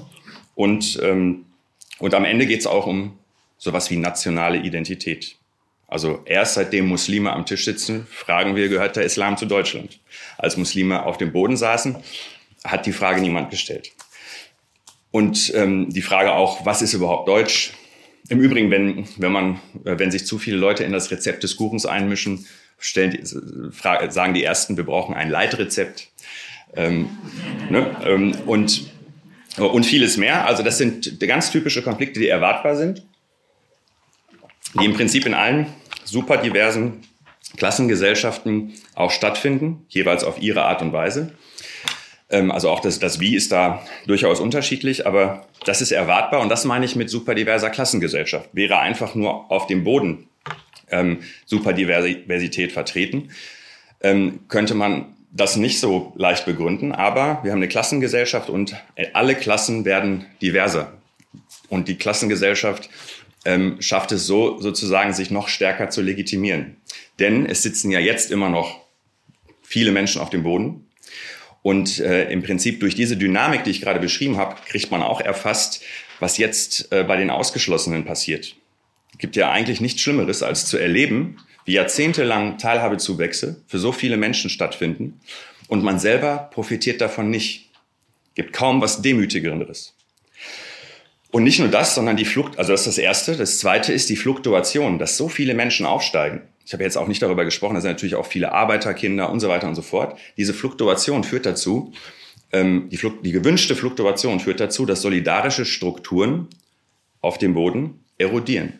Und, 0.54 1.00
ähm, 1.02 1.46
und 1.98 2.14
am 2.14 2.24
Ende 2.24 2.46
geht 2.46 2.60
es 2.60 2.66
auch 2.66 2.86
um 2.86 3.18
sowas 3.58 3.90
wie 3.90 3.96
nationale 3.96 4.58
Identität. 4.58 5.36
Also 5.90 6.22
erst 6.24 6.54
seitdem 6.54 6.86
Muslime 6.86 7.32
am 7.32 7.44
Tisch 7.44 7.64
sitzen, 7.64 8.06
fragen 8.08 8.54
wir, 8.54 8.68
gehört 8.68 8.94
der 8.94 9.02
Islam 9.02 9.36
zu 9.36 9.44
Deutschland? 9.44 9.98
Als 10.38 10.56
Muslime 10.56 11.04
auf 11.04 11.18
dem 11.18 11.32
Boden 11.32 11.56
saßen, 11.56 11.96
hat 12.64 12.86
die 12.86 12.92
Frage 12.92 13.20
niemand 13.20 13.50
gestellt. 13.50 13.90
Und 15.10 15.52
ähm, 15.56 15.90
die 15.90 16.02
Frage 16.02 16.32
auch, 16.32 16.64
was 16.64 16.80
ist 16.80 16.92
überhaupt 16.92 17.26
Deutsch? 17.26 17.72
Im 18.28 18.38
Übrigen, 18.38 18.70
wenn, 18.70 19.08
wenn, 19.16 19.32
man, 19.32 19.60
äh, 19.84 19.98
wenn 19.98 20.12
sich 20.12 20.26
zu 20.26 20.38
viele 20.38 20.58
Leute 20.58 20.84
in 20.84 20.92
das 20.92 21.10
Rezept 21.10 21.42
des 21.42 21.56
Kuchens 21.56 21.86
einmischen, 21.86 22.46
stellen 22.78 23.18
sagen 23.24 24.32
die 24.32 24.44
Ersten, 24.44 24.76
wir 24.76 24.84
brauchen 24.84 25.16
ein 25.16 25.28
Leitrezept. 25.28 26.08
Ähm, 26.76 27.10
ne? 27.68 27.96
ähm, 28.04 28.36
und, 28.46 28.92
und 29.58 29.84
vieles 29.84 30.16
mehr. 30.16 30.46
Also 30.46 30.62
das 30.62 30.78
sind 30.78 31.18
ganz 31.18 31.50
typische 31.50 31.82
Konflikte, 31.82 32.20
die 32.20 32.28
erwartbar 32.28 32.76
sind, 32.76 33.04
die 34.80 34.84
im 34.84 34.94
Prinzip 34.94 35.26
in 35.26 35.34
allen 35.34 35.66
super 36.10 36.36
diversen 36.38 37.02
Klassengesellschaften 37.56 38.74
auch 38.94 39.10
stattfinden, 39.10 39.84
jeweils 39.88 40.24
auf 40.24 40.40
ihre 40.40 40.62
Art 40.62 40.82
und 40.82 40.92
Weise. 40.92 41.32
Ähm, 42.28 42.50
also 42.50 42.70
auch 42.70 42.80
das, 42.80 42.98
das 42.98 43.20
Wie 43.20 43.34
ist 43.34 43.52
da 43.52 43.84
durchaus 44.06 44.40
unterschiedlich, 44.40 45.06
aber 45.06 45.46
das 45.64 45.80
ist 45.80 45.92
erwartbar 45.92 46.40
und 46.40 46.48
das 46.48 46.64
meine 46.64 46.84
ich 46.84 46.96
mit 46.96 47.10
superdiverser 47.10 47.70
Klassengesellschaft. 47.70 48.48
Wäre 48.52 48.78
einfach 48.78 49.14
nur 49.14 49.50
auf 49.50 49.66
dem 49.66 49.84
Boden 49.84 50.28
ähm, 50.90 51.20
Superdiversität 51.46 52.72
vertreten, 52.72 53.30
ähm, 54.00 54.40
könnte 54.48 54.74
man 54.74 55.16
das 55.32 55.56
nicht 55.56 55.78
so 55.78 56.12
leicht 56.16 56.44
begründen, 56.44 56.92
aber 56.92 57.40
wir 57.42 57.52
haben 57.52 57.58
eine 57.58 57.68
Klassengesellschaft 57.68 58.50
und 58.50 58.74
alle 59.12 59.36
Klassen 59.36 59.84
werden 59.84 60.26
diverser. 60.42 60.92
Und 61.68 61.86
die 61.86 61.94
Klassengesellschaft 61.96 62.90
ähm, 63.44 63.80
schafft 63.80 64.12
es 64.12 64.26
so 64.26 64.60
sozusagen, 64.60 65.12
sich 65.12 65.30
noch 65.30 65.48
stärker 65.48 65.90
zu 65.90 66.02
legitimieren. 66.02 66.76
Denn 67.18 67.46
es 67.46 67.62
sitzen 67.62 67.90
ja 67.90 67.98
jetzt 67.98 68.30
immer 68.30 68.48
noch 68.48 68.80
viele 69.62 69.92
Menschen 69.92 70.20
auf 70.20 70.30
dem 70.30 70.42
Boden. 70.42 70.86
Und 71.62 72.00
äh, 72.00 72.30
im 72.30 72.42
Prinzip 72.42 72.80
durch 72.80 72.94
diese 72.94 73.16
Dynamik, 73.16 73.64
die 73.64 73.70
ich 73.70 73.82
gerade 73.82 74.00
beschrieben 74.00 74.38
habe, 74.38 74.56
kriegt 74.66 74.90
man 74.90 75.02
auch 75.02 75.20
erfasst, 75.20 75.82
was 76.18 76.38
jetzt 76.38 76.90
äh, 76.92 77.04
bei 77.04 77.16
den 77.16 77.30
Ausgeschlossenen 77.30 78.04
passiert. 78.04 78.56
Es 79.12 79.18
gibt 79.18 79.36
ja 79.36 79.50
eigentlich 79.50 79.80
nichts 79.80 80.00
Schlimmeres, 80.00 80.42
als 80.42 80.66
zu 80.66 80.78
erleben, 80.78 81.36
wie 81.64 81.74
jahrzehntelang 81.74 82.58
Teilhabezuwächse 82.58 83.62
für 83.66 83.78
so 83.78 83.92
viele 83.92 84.16
Menschen 84.16 84.48
stattfinden 84.48 85.20
und 85.68 85.84
man 85.84 85.98
selber 85.98 86.50
profitiert 86.52 87.00
davon 87.00 87.30
nicht. 87.30 87.70
Es 88.30 88.34
gibt 88.36 88.52
kaum 88.52 88.80
was 88.80 89.02
Demütigerendes. 89.02 89.94
Und 91.30 91.44
nicht 91.44 91.60
nur 91.60 91.68
das, 91.68 91.94
sondern 91.94 92.16
die 92.16 92.24
Flucht, 92.24 92.58
also 92.58 92.72
das 92.72 92.80
ist 92.80 92.86
das 92.86 92.98
Erste. 92.98 93.36
Das 93.36 93.58
Zweite 93.58 93.92
ist 93.92 94.08
die 94.08 94.16
Fluktuation, 94.16 94.98
dass 94.98 95.16
so 95.16 95.28
viele 95.28 95.54
Menschen 95.54 95.86
aufsteigen 95.86 96.42
ich 96.70 96.72
habe 96.72 96.84
jetzt 96.84 96.96
auch 96.96 97.08
nicht 97.08 97.20
darüber 97.20 97.44
gesprochen, 97.44 97.74
da 97.74 97.80
sind 97.80 97.90
natürlich 97.90 98.14
auch 98.14 98.26
viele 98.26 98.52
Arbeiterkinder 98.52 99.28
und 99.28 99.40
so 99.40 99.48
weiter 99.48 99.66
und 99.66 99.74
so 99.74 99.82
fort. 99.82 100.16
Diese 100.36 100.54
Fluktuation 100.54 101.24
führt 101.24 101.44
dazu, 101.44 101.92
ähm, 102.52 102.88
die, 102.90 102.96
Fluk 102.96 103.24
die 103.24 103.32
gewünschte 103.32 103.74
Fluktuation 103.74 104.38
führt 104.38 104.60
dazu, 104.60 104.86
dass 104.86 105.02
solidarische 105.02 105.64
Strukturen 105.64 106.46
auf 107.22 107.38
dem 107.38 107.54
Boden 107.54 108.04
erodieren. 108.18 108.74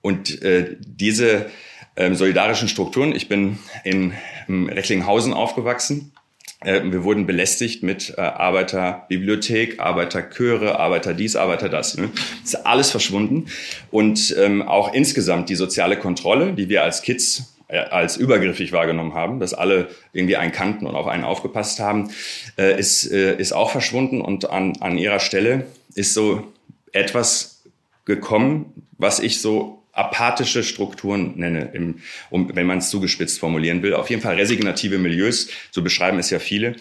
Und 0.00 0.40
äh, 0.40 0.78
diese 0.80 1.50
ähm, 1.96 2.14
solidarischen 2.14 2.68
Strukturen, 2.68 3.14
ich 3.14 3.28
bin 3.28 3.58
in, 3.84 4.14
in 4.48 4.70
Recklinghausen 4.70 5.34
aufgewachsen, 5.34 6.12
wir 6.64 7.04
wurden 7.04 7.26
belästigt 7.26 7.82
mit 7.82 8.14
äh, 8.16 8.20
Arbeiterbibliothek, 8.20 9.80
Arbeiterchöre, 9.80 10.78
Arbeiter 10.78 11.14
dies, 11.14 11.36
Arbeiter 11.36 11.68
das. 11.68 11.96
Ne? 11.96 12.10
ist 12.42 12.66
alles 12.66 12.90
verschwunden. 12.90 13.46
Und 13.90 14.34
ähm, 14.38 14.62
auch 14.62 14.92
insgesamt 14.92 15.48
die 15.48 15.54
soziale 15.54 15.98
Kontrolle, 15.98 16.52
die 16.52 16.68
wir 16.68 16.82
als 16.82 17.02
Kids 17.02 17.54
als 17.68 18.16
übergriffig 18.16 18.72
wahrgenommen 18.72 19.14
haben, 19.14 19.40
dass 19.40 19.54
alle 19.54 19.88
irgendwie 20.12 20.36
einen 20.36 20.52
kannten 20.52 20.86
und 20.86 20.94
auf 20.94 21.06
einen 21.06 21.24
aufgepasst 21.24 21.80
haben, 21.80 22.10
äh, 22.58 22.78
ist, 22.78 23.10
äh, 23.10 23.36
ist 23.36 23.52
auch 23.52 23.70
verschwunden 23.70 24.20
und 24.20 24.50
an, 24.50 24.74
an 24.80 24.98
ihrer 24.98 25.18
Stelle 25.18 25.66
ist 25.94 26.14
so 26.14 26.52
etwas 26.92 27.62
gekommen, 28.04 28.72
was 28.98 29.18
ich 29.18 29.40
so 29.40 29.82
apathische 29.94 30.62
Strukturen 30.62 31.34
nenne, 31.36 31.70
im, 31.72 32.00
um, 32.30 32.50
wenn 32.54 32.66
man 32.66 32.78
es 32.78 32.90
zugespitzt 32.90 33.38
formulieren 33.38 33.82
will. 33.82 33.94
Auf 33.94 34.10
jeden 34.10 34.22
Fall 34.22 34.34
resignative 34.34 34.98
Milieus, 34.98 35.48
so 35.70 35.82
beschreiben 35.82 36.18
es 36.18 36.30
ja 36.30 36.38
viele. 36.38 36.76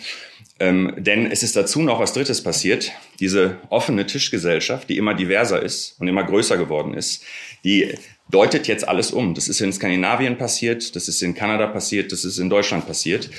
Ähm, 0.60 0.94
denn 0.98 1.32
es 1.32 1.44
ist 1.44 1.56
dazu 1.56 1.82
noch 1.82 2.00
was 2.00 2.14
Drittes 2.14 2.44
passiert. 2.44 2.92
Diese 3.20 3.58
offene 3.70 4.06
Tischgesellschaft, 4.06 4.90
die 4.90 4.98
immer 4.98 5.14
diverser 5.14 5.62
ist 5.62 5.96
und 6.00 6.08
immer 6.08 6.24
größer 6.24 6.58
geworden 6.58 6.94
ist, 6.94 7.24
die 7.64 7.96
deutet 8.30 8.68
jetzt 8.68 8.88
alles 8.88 9.12
um. 9.12 9.34
Das 9.34 9.48
ist 9.48 9.62
in 9.62 9.74
Skandinavien 9.74 10.38
passiert, 10.38 10.96
das 10.96 11.08
ist 11.08 11.22
in 11.22 11.34
Kanada 11.34 11.68
passiert, 11.68 12.12
das 12.12 12.24
ist 12.24 12.38
in 12.38 12.50
Deutschland 12.50 12.88
passiert. 12.88 13.30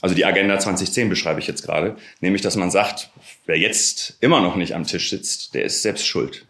Also 0.00 0.14
die 0.14 0.24
Agenda 0.24 0.58
2010 0.58 1.08
beschreibe 1.08 1.40
ich 1.40 1.46
jetzt 1.46 1.64
gerade, 1.64 1.96
nämlich 2.20 2.42
dass 2.42 2.56
man 2.56 2.70
sagt, 2.70 3.10
wer 3.46 3.58
jetzt 3.58 4.16
immer 4.20 4.40
noch 4.40 4.56
nicht 4.56 4.74
am 4.74 4.86
Tisch 4.86 5.10
sitzt, 5.10 5.54
der 5.54 5.64
ist 5.64 5.82
selbst 5.82 6.06
schuld. 6.06 6.46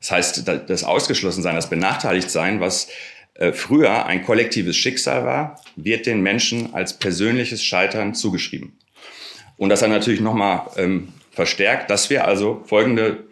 Das 0.00 0.10
heißt, 0.10 0.48
das 0.48 0.84
Ausgeschlossensein, 0.84 1.56
das 1.56 1.70
Benachteiligtsein, 1.70 2.60
was 2.60 2.88
äh, 3.34 3.52
früher 3.52 4.06
ein 4.06 4.24
kollektives 4.24 4.76
Schicksal 4.76 5.24
war, 5.24 5.60
wird 5.76 6.06
den 6.06 6.20
Menschen 6.20 6.74
als 6.74 6.98
persönliches 6.98 7.64
Scheitern 7.64 8.14
zugeschrieben. 8.14 8.78
Und 9.56 9.70
das 9.70 9.82
hat 9.82 9.90
natürlich 9.90 10.20
nochmal 10.20 10.62
ähm, 10.76 11.12
verstärkt, 11.32 11.90
dass 11.90 12.10
wir 12.10 12.26
also 12.26 12.62
folgende 12.66 13.24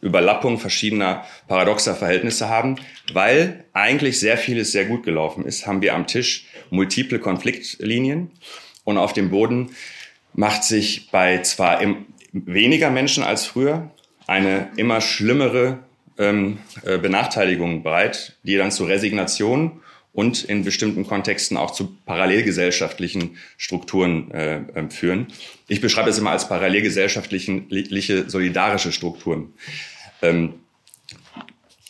Überlappung 0.00 0.58
verschiedener 0.58 1.24
paradoxer 1.48 1.96
Verhältnisse 1.96 2.48
haben, 2.48 2.76
weil 3.12 3.64
eigentlich 3.72 4.20
sehr 4.20 4.38
vieles 4.38 4.70
sehr 4.70 4.84
gut 4.84 5.02
gelaufen 5.04 5.44
ist, 5.44 5.66
haben 5.66 5.82
wir 5.82 5.94
am 5.94 6.06
Tisch 6.06 6.46
multiple 6.70 7.18
Konfliktlinien 7.18 8.30
und 8.84 8.96
auf 8.96 9.12
dem 9.12 9.30
Boden 9.30 9.70
macht 10.34 10.62
sich 10.62 11.10
bei 11.10 11.42
zwar 11.42 11.80
weniger 12.32 12.90
Menschen 12.90 13.24
als 13.24 13.46
früher 13.46 13.90
eine 14.26 14.70
immer 14.76 15.00
schlimmere 15.00 15.80
ähm, 16.18 16.58
äh, 16.84 16.98
Benachteiligung 16.98 17.82
breit, 17.82 18.36
die 18.42 18.56
dann 18.56 18.70
zu 18.70 18.84
Resignation 18.84 19.80
und 20.12 20.44
in 20.44 20.64
bestimmten 20.64 21.06
Kontexten 21.06 21.56
auch 21.56 21.70
zu 21.70 21.96
parallelgesellschaftlichen 22.04 23.36
Strukturen 23.56 24.30
äh, 24.32 24.62
ähm, 24.74 24.90
führen. 24.90 25.28
Ich 25.68 25.80
beschreibe 25.80 26.10
es 26.10 26.18
immer 26.18 26.30
als 26.30 26.48
parallelgesellschaftliche 26.48 28.28
solidarische 28.28 28.90
Strukturen. 28.90 29.52
Ähm, 30.22 30.54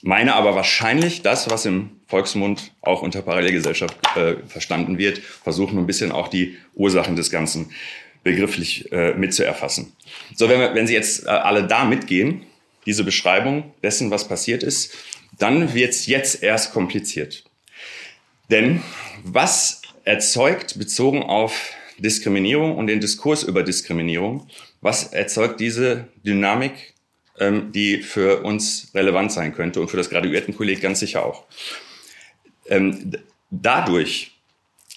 meine 0.03 0.35
aber 0.35 0.55
wahrscheinlich 0.55 1.23
das, 1.23 1.51
was 1.51 1.67
im 1.67 1.91
Volksmund 2.07 2.73
auch 2.83 3.03
unter 3.03 3.23
Parallelgesellschaft 3.23 3.97
äh, 4.17 4.37
verstanden 4.47 4.99
wird, 4.99 5.19
versuchen 5.19 5.79
ein 5.79 5.87
bisschen 5.87 6.13
auch 6.13 6.29
die 6.29 6.57
Ursachen 6.75 7.17
des 7.17 7.31
Ganzen 7.31 7.73
begrifflich 8.23 8.93
äh, 8.93 9.15
mitzuerfassen. 9.15 9.93
So, 10.35 10.49
wenn, 10.49 10.61
wir, 10.61 10.75
wenn 10.75 10.87
Sie 10.87 10.95
jetzt 10.95 11.27
äh, 11.27 11.31
alle 11.31 11.67
da 11.67 11.85
mitgehen, 11.85 12.43
diese 12.89 13.05
Beschreibung 13.05 13.75
dessen, 13.83 14.11
was 14.11 14.27
passiert 14.27 14.63
ist, 14.63 14.95
dann 15.39 15.75
wird 15.75 15.91
es 15.91 16.07
jetzt 16.07 16.43
erst 16.43 16.73
kompliziert. 16.73 17.45
Denn 18.51 18.83
was 19.25 19.83
erzeugt, 20.05 20.79
bezogen 20.79 21.23
auf 21.23 21.73
Diskriminierung 21.99 22.77
und 22.77 22.87
den 22.87 22.99
Diskurs 22.99 23.43
über 23.43 23.63
Diskriminierung, 23.63 24.49
was 24.81 25.13
erzeugt 25.13 25.61
diese 25.61 26.09
Dynamik, 26.25 26.95
ähm, 27.39 27.73
die 27.73 27.99
für 28.03 28.43
uns 28.43 28.91
relevant 28.95 29.33
sein 29.33 29.55
könnte 29.55 29.83
und 29.83 29.91
für 29.91 29.99
das 29.99 30.09
Graduiertenkolleg 30.09 30.81
ganz 30.81 31.01
sicher 31.01 31.27
auch? 31.27 31.45
Ähm, 32.71 33.13
dadurch, 33.51 34.33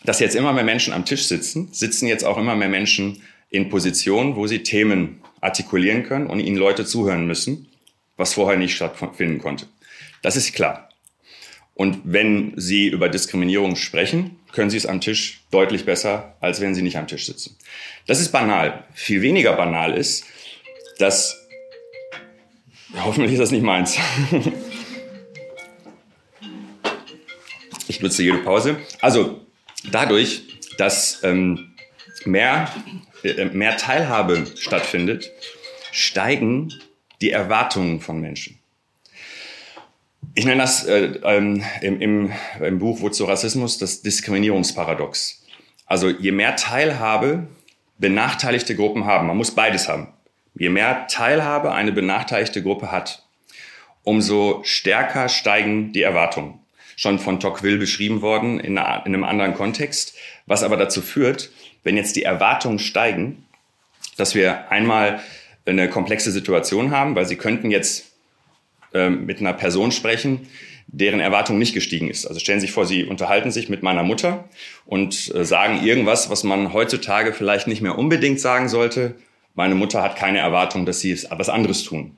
dass 0.06 0.22
jetzt 0.22 0.38
immer 0.38 0.54
mehr 0.54 0.64
Menschen 0.64 0.94
am 0.94 1.04
Tisch 1.04 1.26
sitzen, 1.26 1.68
sitzen 1.74 2.08
jetzt 2.08 2.24
auch 2.24 2.38
immer 2.38 2.56
mehr 2.56 2.70
Menschen 2.70 3.22
in 3.50 3.68
Positionen, 3.68 4.38
wo 4.38 4.48
sie 4.48 4.64
Themen 4.64 5.20
artikulieren 5.42 6.04
können 6.04 6.28
und 6.28 6.40
ihnen 6.40 6.56
Leute 6.56 6.86
zuhören 6.86 7.28
müssen, 7.28 7.68
was 8.22 8.36
vorher 8.36 8.58
nicht 8.58 8.76
stattfinden 8.76 9.40
konnte. 9.40 9.66
Das 10.22 10.36
ist 10.36 10.54
klar. 10.54 10.90
Und 11.74 12.02
wenn 12.04 12.54
Sie 12.56 12.88
über 12.88 13.10
Diskriminierung 13.10 13.76
sprechen, 13.76 14.40
können 14.52 14.70
Sie 14.70 14.78
es 14.78 14.86
am 14.86 15.02
Tisch 15.02 15.42
deutlich 15.50 15.86
besser, 15.86 16.36
als 16.40 16.62
wenn 16.62 16.76
Sie 16.76 16.84
nicht 16.84 16.98
am 16.98 17.08
Tisch 17.08 17.26
sitzen. 17.26 17.58
Das 18.06 18.20
ist 18.20 18.32
banal. 18.32 18.84
Viel 18.94 19.24
weniger 19.24 19.54
banal 19.54 19.98
ist, 19.98 20.26
dass 21.00 21.48
hoffentlich 23.04 23.32
ist 23.34 23.40
das 23.40 23.50
nicht 23.50 23.64
meins. 23.64 23.98
ich 27.88 28.02
nutze 28.02 28.22
jede 28.22 28.38
Pause. 28.38 28.78
Also 29.00 29.42
dadurch, 29.90 30.44
dass 30.78 31.24
ähm, 31.24 31.74
mehr, 32.26 32.72
äh, 33.24 33.46
mehr 33.46 33.78
Teilhabe 33.78 34.46
stattfindet, 34.56 35.32
steigen 35.92 36.72
die 37.22 37.32
Erwartungen 37.32 38.02
von 38.02 38.20
Menschen. 38.20 38.60
Ich 40.34 40.46
nenne 40.46 40.62
das 40.62 40.86
äh, 40.86 41.20
ähm, 41.24 41.64
im, 41.82 42.02
im, 42.02 42.32
im 42.60 42.80
Buch 42.80 43.02
Wozu 43.02 43.26
Rassismus 43.26 43.78
das 43.78 44.02
Diskriminierungsparadox. 44.02 45.44
Also 45.86 46.10
je 46.10 46.32
mehr 46.32 46.56
Teilhabe 46.56 47.48
benachteiligte 47.98 48.76
Gruppen 48.76 49.06
haben, 49.06 49.28
man 49.28 49.38
muss 49.38 49.52
beides 49.52 49.88
haben. 49.90 50.08
Je 50.56 50.70
mehr 50.70 51.08
Teilhabe 51.08 51.74
eine 51.74 51.92
benachteiligte 51.92 52.64
Gruppe 52.64 52.92
hat, 52.92 53.26
umso 54.04 54.62
stärker 54.64 55.30
steigen 55.30 55.92
die 55.92 56.02
Erwartungen. 56.02 56.60
Schon 56.96 57.20
von 57.20 57.40
Tocqueville 57.40 57.78
beschrieben 57.78 58.22
worden 58.22 58.60
in, 58.60 58.78
einer, 58.78 59.06
in 59.06 59.14
einem 59.14 59.24
anderen 59.24 59.54
Kontext, 59.54 60.16
was 60.46 60.64
aber 60.64 60.78
dazu 60.78 61.02
führt, 61.02 61.52
wenn 61.84 61.98
jetzt 61.98 62.16
die 62.16 62.24
Erwartungen 62.24 62.80
steigen, 62.80 63.46
dass 64.18 64.36
wir 64.36 64.72
einmal 64.72 65.22
eine 65.66 65.90
komplexe 65.90 66.32
Situation 66.32 66.92
haben, 66.92 67.16
weil 67.16 67.26
sie 67.26 67.36
könnten 67.36 67.72
jetzt 67.72 68.12
ähm, 68.94 69.26
mit 69.26 69.40
einer 69.40 69.54
Person 69.54 69.92
sprechen, 69.92 70.48
deren 70.88 71.20
Erwartung 71.22 71.58
nicht 71.58 71.74
gestiegen 71.74 72.10
ist. 72.10 72.26
Also 72.26 72.40
stellen 72.40 72.60
Sie 72.60 72.68
sich 72.68 72.74
vor, 72.74 72.86
Sie 72.86 73.06
unterhalten 73.06 73.52
sich 73.52 73.70
mit 73.70 73.84
meiner 73.84 74.04
Mutter 74.04 74.50
und 74.86 75.34
äh, 75.34 75.46
sagen 75.46 75.84
irgendwas, 75.84 76.30
was 76.30 76.44
man 76.44 76.74
heutzutage 76.74 77.34
vielleicht 77.34 77.68
nicht 77.68 77.82
mehr 77.82 77.98
unbedingt 77.98 78.40
sagen 78.40 78.68
sollte. 78.68 79.16
Meine 79.56 79.76
Mutter 79.76 80.02
hat 80.02 80.18
keine 80.18 80.40
Erwartung, 80.40 80.86
dass 80.86 81.00
Sie 81.00 81.12
etwas 81.12 81.50
anderes 81.50 81.84
tun. 81.84 82.18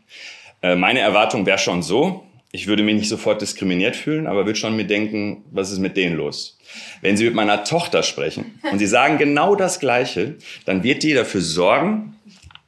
Äh, 0.61 0.75
meine 0.75 0.99
Erwartung 1.01 1.45
wäre 1.45 1.59
schon 1.59 1.83
so, 1.83 2.25
ich 2.51 2.67
würde 2.67 2.83
mich 2.83 2.95
nicht 2.95 3.09
sofort 3.09 3.41
diskriminiert 3.41 3.95
fühlen, 3.95 4.27
aber 4.27 4.45
würde 4.45 4.59
schon 4.59 4.75
mir 4.75 4.85
denken, 4.85 5.43
was 5.51 5.71
ist 5.71 5.79
mit 5.79 5.97
denen 5.97 6.15
los? 6.15 6.57
Wenn 7.01 7.17
Sie 7.17 7.25
mit 7.25 7.35
meiner 7.35 7.63
Tochter 7.63 8.01
sprechen 8.01 8.59
und 8.71 8.79
Sie 8.79 8.87
sagen 8.87 9.19
genau 9.19 9.55
das 9.55 9.79
Gleiche, 9.79 10.35
dann 10.65 10.83
wird 10.83 11.03
die 11.03 11.13
dafür 11.13 11.41
sorgen, 11.41 12.12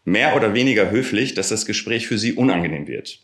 mehr 0.05 0.35
oder 0.35 0.53
weniger 0.53 0.91
höflich, 0.91 1.33
dass 1.33 1.49
das 1.49 1.65
Gespräch 1.65 2.07
für 2.07 2.19
sie 2.19 2.33
unangenehm 2.33 2.87
wird. 2.87 3.19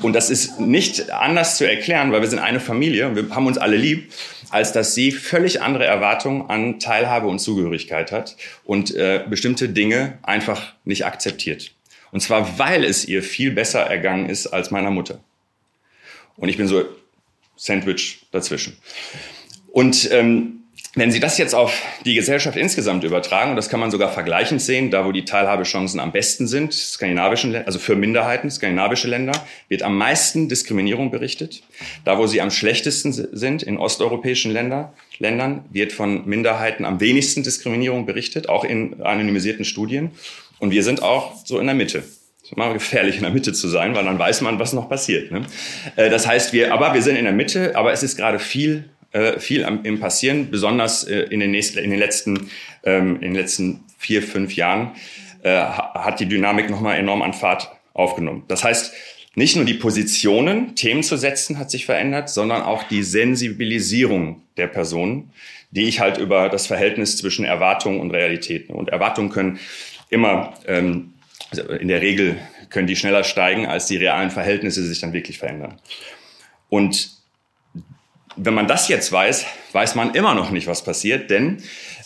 Und 0.00 0.14
das 0.14 0.30
ist 0.30 0.60
nicht 0.60 1.10
anders 1.10 1.56
zu 1.58 1.68
erklären, 1.68 2.12
weil 2.12 2.20
wir 2.20 2.28
sind 2.28 2.38
eine 2.38 2.60
Familie 2.60 3.08
und 3.08 3.16
wir 3.16 3.28
haben 3.34 3.46
uns 3.46 3.58
alle 3.58 3.76
lieb, 3.76 4.12
als 4.50 4.72
dass 4.72 4.94
sie 4.94 5.10
völlig 5.10 5.60
andere 5.60 5.84
Erwartungen 5.84 6.48
an 6.48 6.78
Teilhabe 6.78 7.26
und 7.26 7.40
Zugehörigkeit 7.40 8.12
hat 8.12 8.36
und 8.64 8.94
äh, 8.94 9.24
bestimmte 9.28 9.68
Dinge 9.68 10.18
einfach 10.22 10.74
nicht 10.84 11.04
akzeptiert. 11.04 11.72
Und 12.12 12.20
zwar, 12.20 12.58
weil 12.58 12.84
es 12.84 13.04
ihr 13.04 13.22
viel 13.22 13.50
besser 13.50 13.80
ergangen 13.80 14.28
ist 14.28 14.46
als 14.46 14.70
meiner 14.70 14.90
Mutter. 14.90 15.20
Und 16.36 16.48
ich 16.48 16.56
bin 16.56 16.68
so 16.68 16.84
Sandwich 17.56 18.26
dazwischen. 18.30 18.76
Und 19.72 20.10
ähm, 20.12 20.61
wenn 20.94 21.10
Sie 21.10 21.20
das 21.20 21.38
jetzt 21.38 21.54
auf 21.54 21.80
die 22.04 22.14
Gesellschaft 22.14 22.58
insgesamt 22.58 23.02
übertragen, 23.02 23.50
und 23.50 23.56
das 23.56 23.70
kann 23.70 23.80
man 23.80 23.90
sogar 23.90 24.12
vergleichend 24.12 24.60
sehen, 24.60 24.90
da 24.90 25.06
wo 25.06 25.12
die 25.12 25.24
Teilhabechancen 25.24 25.98
am 25.98 26.12
besten 26.12 26.46
sind, 26.46 26.74
skandinavischen, 26.74 27.56
also 27.56 27.78
für 27.78 27.96
Minderheiten, 27.96 28.50
skandinavische 28.50 29.08
Länder, 29.08 29.32
wird 29.68 29.82
am 29.82 29.96
meisten 29.96 30.50
Diskriminierung 30.50 31.10
berichtet. 31.10 31.62
Da 32.04 32.18
wo 32.18 32.26
sie 32.26 32.42
am 32.42 32.50
schlechtesten 32.50 33.12
sind, 33.12 33.62
in 33.62 33.78
osteuropäischen 33.78 34.52
Länder, 34.52 34.92
Ländern, 35.18 35.64
wird 35.70 35.92
von 35.92 36.26
Minderheiten 36.26 36.84
am 36.84 37.00
wenigsten 37.00 37.42
Diskriminierung 37.42 38.04
berichtet, 38.04 38.50
auch 38.50 38.64
in 38.64 39.00
anonymisierten 39.00 39.64
Studien. 39.64 40.10
Und 40.58 40.72
wir 40.72 40.82
sind 40.82 41.02
auch 41.02 41.36
so 41.46 41.58
in 41.58 41.66
der 41.66 41.74
Mitte. 41.74 42.00
Es 42.42 42.50
ist 42.50 42.52
immer 42.52 42.70
gefährlich, 42.74 43.16
in 43.16 43.22
der 43.22 43.30
Mitte 43.30 43.54
zu 43.54 43.66
sein, 43.68 43.94
weil 43.94 44.04
dann 44.04 44.18
weiß 44.18 44.42
man, 44.42 44.58
was 44.58 44.74
noch 44.74 44.90
passiert. 44.90 45.30
Ne? 45.30 45.46
Äh, 45.96 46.10
das 46.10 46.26
heißt, 46.26 46.52
wir, 46.52 46.74
aber 46.74 46.92
wir 46.92 47.00
sind 47.00 47.16
in 47.16 47.24
der 47.24 47.32
Mitte, 47.32 47.76
aber 47.76 47.92
es 47.92 48.02
ist 48.02 48.18
gerade 48.18 48.38
viel 48.38 48.90
äh, 49.12 49.38
viel 49.38 49.64
am, 49.64 49.84
im 49.84 50.00
Passieren, 50.00 50.50
besonders 50.50 51.04
äh, 51.04 51.20
in, 51.30 51.40
den 51.40 51.50
nächsten, 51.50 51.78
in, 51.78 51.90
den 51.90 51.98
letzten, 51.98 52.50
ähm, 52.84 53.16
in 53.16 53.20
den 53.20 53.34
letzten 53.34 53.84
vier, 53.98 54.22
fünf 54.22 54.56
Jahren 54.56 54.92
äh, 55.42 55.50
hat 55.54 56.20
die 56.20 56.26
Dynamik 56.26 56.70
nochmal 56.70 56.98
enorm 56.98 57.22
an 57.22 57.32
Fahrt 57.32 57.70
aufgenommen. 57.94 58.44
Das 58.48 58.64
heißt, 58.64 58.92
nicht 59.34 59.56
nur 59.56 59.64
die 59.64 59.74
Positionen, 59.74 60.74
Themen 60.74 61.02
zu 61.02 61.16
setzen, 61.16 61.58
hat 61.58 61.70
sich 61.70 61.86
verändert, 61.86 62.28
sondern 62.28 62.62
auch 62.62 62.82
die 62.82 63.02
Sensibilisierung 63.02 64.42
der 64.56 64.66
Personen, 64.66 65.32
die 65.70 65.84
ich 65.84 66.00
halt 66.00 66.18
über 66.18 66.50
das 66.50 66.66
Verhältnis 66.66 67.16
zwischen 67.16 67.44
Erwartungen 67.44 68.00
und 68.00 68.10
Realitäten. 68.10 68.74
Und 68.74 68.90
Erwartungen 68.90 69.30
können 69.30 69.58
immer, 70.10 70.52
ähm, 70.66 71.14
in 71.80 71.88
der 71.88 72.02
Regel 72.02 72.38
können 72.68 72.86
die 72.86 72.96
schneller 72.96 73.24
steigen, 73.24 73.66
als 73.66 73.86
die 73.86 73.96
realen 73.96 74.30
Verhältnisse 74.30 74.82
sich 74.84 75.00
dann 75.00 75.14
wirklich 75.14 75.38
verändern. 75.38 75.80
Und 76.68 77.21
wenn 78.36 78.54
man 78.54 78.66
das 78.66 78.88
jetzt 78.88 79.10
weiß, 79.12 79.46
weiß 79.72 79.94
man 79.94 80.14
immer 80.14 80.34
noch 80.34 80.50
nicht, 80.50 80.66
was 80.66 80.84
passiert, 80.84 81.30
denn 81.30 81.62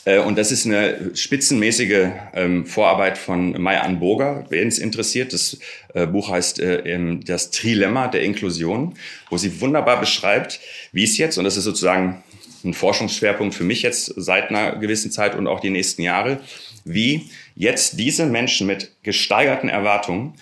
äh, 0.06 0.18
und 0.18 0.38
das 0.38 0.52
ist 0.52 0.64
eine 0.64 1.10
spitzenmäßige 1.14 2.08
ähm, 2.34 2.64
Vorarbeit 2.64 3.18
von 3.18 3.60
Maya 3.60 3.82
Anboga, 3.82 4.46
wen 4.48 4.68
es 4.68 4.78
interessiert. 4.78 5.32
Das 5.32 5.58
äh, 5.94 6.06
Buch 6.06 6.30
heißt 6.30 6.60
äh, 6.60 7.18
Das 7.24 7.50
Trilemma 7.50 8.08
der 8.08 8.22
Inklusion, 8.22 8.94
wo 9.28 9.36
sie 9.36 9.60
wunderbar 9.60 10.00
beschreibt, 10.00 10.60
wie 10.92 11.04
es 11.04 11.18
jetzt, 11.18 11.36
und 11.36 11.44
das 11.44 11.56
ist 11.56 11.64
sozusagen 11.64 12.22
ein 12.64 12.74
Forschungsschwerpunkt 12.74 13.54
für 13.54 13.64
mich 13.64 13.82
jetzt 13.82 14.12
seit 14.16 14.50
einer 14.50 14.76
gewissen 14.76 15.10
Zeit 15.10 15.34
und 15.34 15.46
auch 15.46 15.60
die 15.60 15.70
nächsten 15.70 16.02
Jahre, 16.02 16.40
wie 16.84 17.28
jetzt 17.54 17.98
diese 17.98 18.26
Menschen 18.26 18.66
mit 18.66 18.92
gesteigerten 19.02 19.68
Erwartungen, 19.68 20.34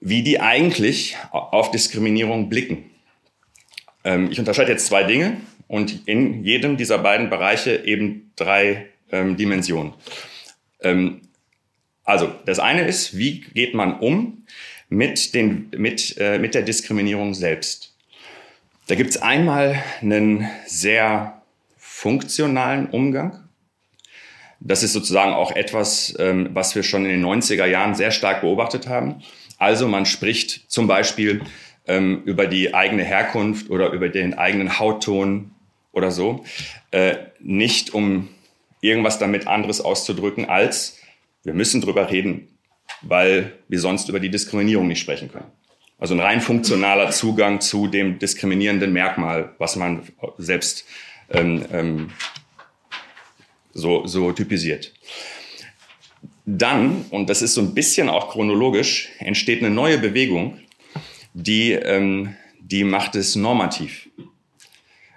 wie 0.00 0.22
die 0.22 0.40
eigentlich 0.40 1.16
auf 1.30 1.70
Diskriminierung 1.70 2.48
blicken. 2.48 2.84
Ähm, 4.06 4.30
ich 4.30 4.38
unterscheide 4.38 4.70
jetzt 4.70 4.86
zwei 4.86 5.02
Dinge 5.02 5.36
und 5.66 6.06
in 6.06 6.44
jedem 6.44 6.76
dieser 6.76 6.98
beiden 6.98 7.28
Bereiche 7.28 7.84
eben 7.84 8.30
drei 8.36 8.86
ähm, 9.10 9.36
Dimensionen. 9.36 9.92
Ähm, 10.80 11.22
also 12.04 12.32
das 12.46 12.60
eine 12.60 12.86
ist, 12.86 13.18
wie 13.18 13.40
geht 13.40 13.74
man 13.74 13.98
um 13.98 14.46
mit, 14.88 15.34
den, 15.34 15.70
mit, 15.76 16.16
äh, 16.18 16.38
mit 16.38 16.54
der 16.54 16.62
Diskriminierung 16.62 17.34
selbst? 17.34 17.94
Da 18.86 18.94
gibt 18.94 19.10
es 19.10 19.20
einmal 19.20 19.82
einen 20.00 20.48
sehr 20.66 21.42
funktionalen 21.76 22.86
Umgang. 22.86 23.48
Das 24.60 24.84
ist 24.84 24.92
sozusagen 24.92 25.32
auch 25.32 25.50
etwas, 25.50 26.14
ähm, 26.20 26.50
was 26.52 26.76
wir 26.76 26.84
schon 26.84 27.04
in 27.04 27.10
den 27.10 27.24
90er 27.24 27.66
Jahren 27.66 27.96
sehr 27.96 28.12
stark 28.12 28.42
beobachtet 28.42 28.86
haben. 28.86 29.22
Also 29.58 29.88
man 29.88 30.06
spricht 30.06 30.70
zum 30.70 30.86
Beispiel 30.86 31.40
ähm, 31.86 32.22
über 32.24 32.46
die 32.46 32.74
eigene 32.74 33.04
Herkunft 33.04 33.70
oder 33.70 33.90
über 33.90 34.08
den 34.08 34.34
eigenen 34.34 34.78
Hautton 34.78 35.52
oder 35.92 36.10
so, 36.10 36.44
äh, 36.90 37.16
nicht 37.40 37.94
um 37.94 38.28
irgendwas 38.80 39.18
damit 39.18 39.46
anderes 39.46 39.80
auszudrücken 39.80 40.44
als 40.46 41.00
wir 41.46 41.54
müssen 41.54 41.80
drüber 41.80 42.10
reden, 42.10 42.48
weil 43.02 43.52
wir 43.68 43.78
sonst 43.78 44.08
über 44.08 44.18
die 44.18 44.30
Diskriminierung 44.30 44.88
nicht 44.88 44.98
sprechen 44.98 45.30
können. 45.30 45.46
Also 45.96 46.14
ein 46.14 46.20
rein 46.20 46.40
funktionaler 46.40 47.10
Zugang 47.12 47.60
zu 47.60 47.86
dem 47.86 48.18
diskriminierenden 48.18 48.92
Merkmal, 48.92 49.54
was 49.58 49.76
man 49.76 50.02
selbst 50.38 50.84
ähm, 51.30 51.64
ähm, 51.72 52.10
so, 53.72 54.08
so 54.08 54.32
typisiert. 54.32 54.92
Dann, 56.44 57.04
und 57.10 57.30
das 57.30 57.42
ist 57.42 57.54
so 57.54 57.60
ein 57.60 57.74
bisschen 57.74 58.08
auch 58.08 58.30
chronologisch, 58.30 59.10
entsteht 59.20 59.60
eine 59.60 59.72
neue 59.72 59.98
Bewegung, 59.98 60.58
die, 61.36 61.72
ähm, 61.72 62.34
die 62.60 62.82
macht 62.84 63.14
es 63.14 63.36
normativ. 63.36 64.08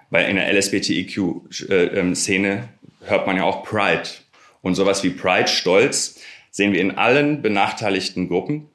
Weil 0.09 0.29
in 0.29 0.35
der 0.35 0.51
LSBTIQ-Szene 0.53 2.49
äh, 2.49 3.09
hört 3.09 3.25
man 3.25 3.37
ja 3.37 3.43
auch 3.43 3.63
Pride. 3.63 4.03
Und 4.61 4.75
sowas 4.75 5.01
wie 5.03 5.11
Pride, 5.11 5.47
Stolz, 5.47 6.19
sehen 6.51 6.73
wir 6.73 6.81
in 6.81 6.97
allen 6.97 7.41
benachteiligten 7.41 8.27
Gruppen, 8.27 8.67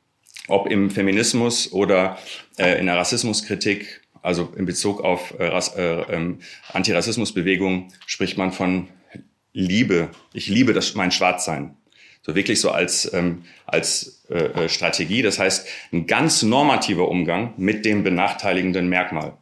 ob 0.48 0.70
im 0.70 0.90
Feminismus 0.90 1.70
oder 1.72 2.18
äh, 2.56 2.78
in 2.78 2.86
der 2.86 2.96
Rassismuskritik, 2.96 4.00
also 4.22 4.50
in 4.56 4.64
Bezug 4.64 5.02
auf 5.02 5.34
äh, 5.38 5.48
äh, 5.48 6.14
ähm, 6.14 6.38
Antirassismusbewegung, 6.72 7.92
spricht 8.06 8.38
man 8.38 8.52
von 8.52 8.88
Liebe. 9.52 10.08
Ich 10.32 10.48
liebe 10.48 10.72
das, 10.72 10.94
mein 10.94 11.12
Schwarzsein. 11.12 11.76
So 12.22 12.34
wirklich 12.34 12.58
so 12.60 12.70
als, 12.70 13.12
ähm, 13.12 13.44
als 13.66 14.13
äh, 14.30 14.64
äh, 14.64 14.68
Strategie. 14.68 15.22
Das 15.22 15.38
heißt, 15.38 15.66
ein 15.92 16.06
ganz 16.06 16.42
normativer 16.42 17.08
Umgang 17.08 17.52
mit 17.56 17.84
dem 17.84 18.02
benachteiligenden 18.02 18.88
Merkmal. 18.88 19.36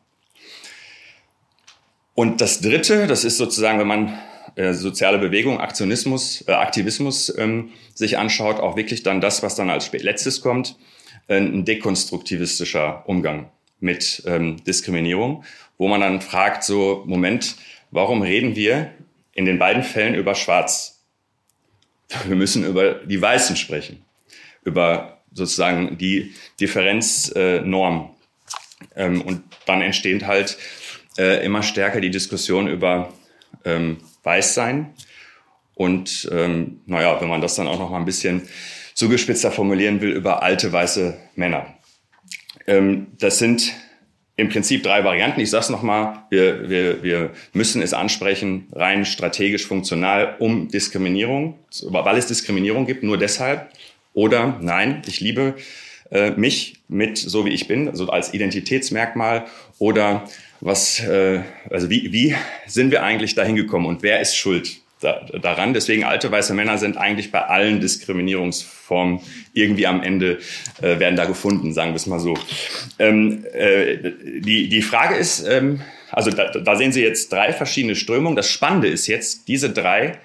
Und 2.15 2.41
das 2.41 2.61
Dritte, 2.61 3.07
das 3.07 3.25
ist 3.25 3.37
sozusagen, 3.39 3.79
wenn 3.79 3.87
man 3.87 4.19
äh, 4.57 4.75
soziale 4.75 5.19
Bewegung, 5.19 5.61
Aktionismus, 5.61 6.47
Aktivismus 6.49 7.33
ähm, 7.39 7.71
sich 7.95 8.19
anschaut, 8.19 8.61
auch 8.61 8.77
wirklich 8.77 9.03
dann 9.03 9.21
das, 9.21 9.43
was 9.43 9.55
dann 9.55 9.71
als 9.71 9.93
letztes 9.93 10.41
kommt, 10.41 10.77
ein 11.29 11.65
dekonstruktivistischer 11.65 13.05
Umgang 13.07 13.51
mit 13.79 14.23
ähm, 14.27 14.63
Diskriminierung, 14.65 15.45
wo 15.79 15.89
man 15.89 16.01
dann 16.01 16.21
fragt, 16.21 16.65
so, 16.65 17.05
Moment, 17.07 17.57
warum 17.91 18.23
reden 18.23 18.57
wir 18.57 18.91
in 19.33 19.45
den 19.45 19.59
beiden 19.59 19.83
Fällen 19.83 20.15
über 20.15 20.35
Schwarz? 20.35 21.05
Wir 22.27 22.37
müssen 22.37 22.65
über 22.65 22.95
die 22.95 23.23
Weißen 23.23 23.57
sprechen, 23.57 24.05
über 24.65 25.23
sozusagen 25.33 25.99
die 25.99 26.35
Differenznorm. 26.61 28.11
Äh, 28.95 29.05
ähm, 29.05 29.23
und 29.23 29.43
dann 29.67 29.81
entsteht 29.81 30.27
halt 30.27 30.59
äh, 31.19 31.45
immer 31.45 31.63
stärker 31.63 32.01
die 32.01 32.11
Diskussion 32.11 32.69
über 32.69 33.13
ähm, 33.65 33.99
Weißsein. 34.23 34.95
Und 35.75 36.29
ähm, 36.33 36.81
naja, 36.87 37.21
wenn 37.21 37.29
man 37.29 37.41
das 37.41 37.55
dann 37.55 37.69
auch 37.69 37.79
noch 37.79 37.91
mal 37.91 37.99
ein 37.99 38.05
bisschen 38.05 38.49
zugespitzter 38.95 39.51
formulieren 39.51 40.01
will, 40.01 40.11
über 40.11 40.43
alte 40.43 40.73
weiße 40.73 41.19
Männer. 41.35 41.67
Ähm, 42.67 43.09
das 43.19 43.39
sind 43.39 43.73
im 44.37 44.49
Prinzip 44.49 44.83
drei 44.83 45.05
Varianten. 45.05 45.41
Ich 45.41 45.51
sage 45.51 45.65
es 45.65 45.71
nochmal, 45.71 46.25
wir, 46.31 46.69
wir, 46.69 47.03
wir 47.03 47.31
müssen 47.53 47.83
es 47.83 47.93
ansprechen, 47.93 48.69
rein 48.73 49.05
strategisch 49.05 49.67
funktional, 49.67 50.37
um 50.39 50.69
Diskriminierung, 50.69 51.59
weil 51.83 52.17
es 52.17 52.27
Diskriminierung 52.27 52.87
gibt, 52.87 53.03
nur 53.03 53.19
deshalb. 53.19 53.71
Oder 54.15 54.59
nein, 54.61 55.03
ich 55.07 55.21
liebe 55.21 55.55
äh, 56.11 56.31
mich 56.33 56.77
mit 56.89 57.19
so 57.19 57.47
wie 57.47 57.51
ich 57.51 57.69
bin, 57.69 57.89
also 57.89 58.09
als 58.09 58.35
Identitätsmerkmal. 58.35 59.47
Oder 59.79 60.29
was, 60.61 61.01
äh, 61.01 61.41
also 61.71 61.91
wie, 61.91 62.13
wie 62.13 62.35
sind 62.67 62.91
wir 62.91 63.03
eigentlich 63.03 63.35
dahin 63.35 63.57
gekommen 63.57 63.87
und 63.87 64.03
wer 64.03 64.21
ist 64.21 64.37
schuld? 64.37 64.83
da, 65.03 65.21
daran. 65.41 65.75
Deswegen 65.75 66.05
alte 66.05 66.31
weiße 66.31 66.55
Männer 66.55 66.79
sind 66.79 66.97
eigentlich 66.97 67.31
bei 67.31 67.43
allen 67.43 67.81
Diskriminierungsformen 67.81 69.21
irgendwie 69.53 69.87
am 69.87 70.03
Ende 70.03 70.39
äh, 70.81 70.99
werden 70.99 71.17
da 71.17 71.25
gefunden, 71.25 71.73
sagen 71.73 71.91
wir 71.91 71.97
es 71.97 72.07
mal 72.07 72.21
so. 72.21 72.35
Ähm, 72.99 73.45
äh, 73.53 74.13
die, 74.41 74.69
die 74.69 74.83
Frage 74.83 75.17
ist, 75.17 75.47
ähm, 75.47 75.83
also 76.11 76.31
da, 76.31 76.51
da 76.51 76.77
sehen 76.77 76.93
Sie 76.93 77.03
jetzt 77.03 77.33
drei 77.33 77.53
verschiedene 77.53 77.97
Strömungen. 77.97 78.37
Das 78.37 78.51
Spannende 78.51 78.89
ist 78.89 79.07
jetzt, 79.07 79.49
diese 79.49 79.71
drei 79.71 80.19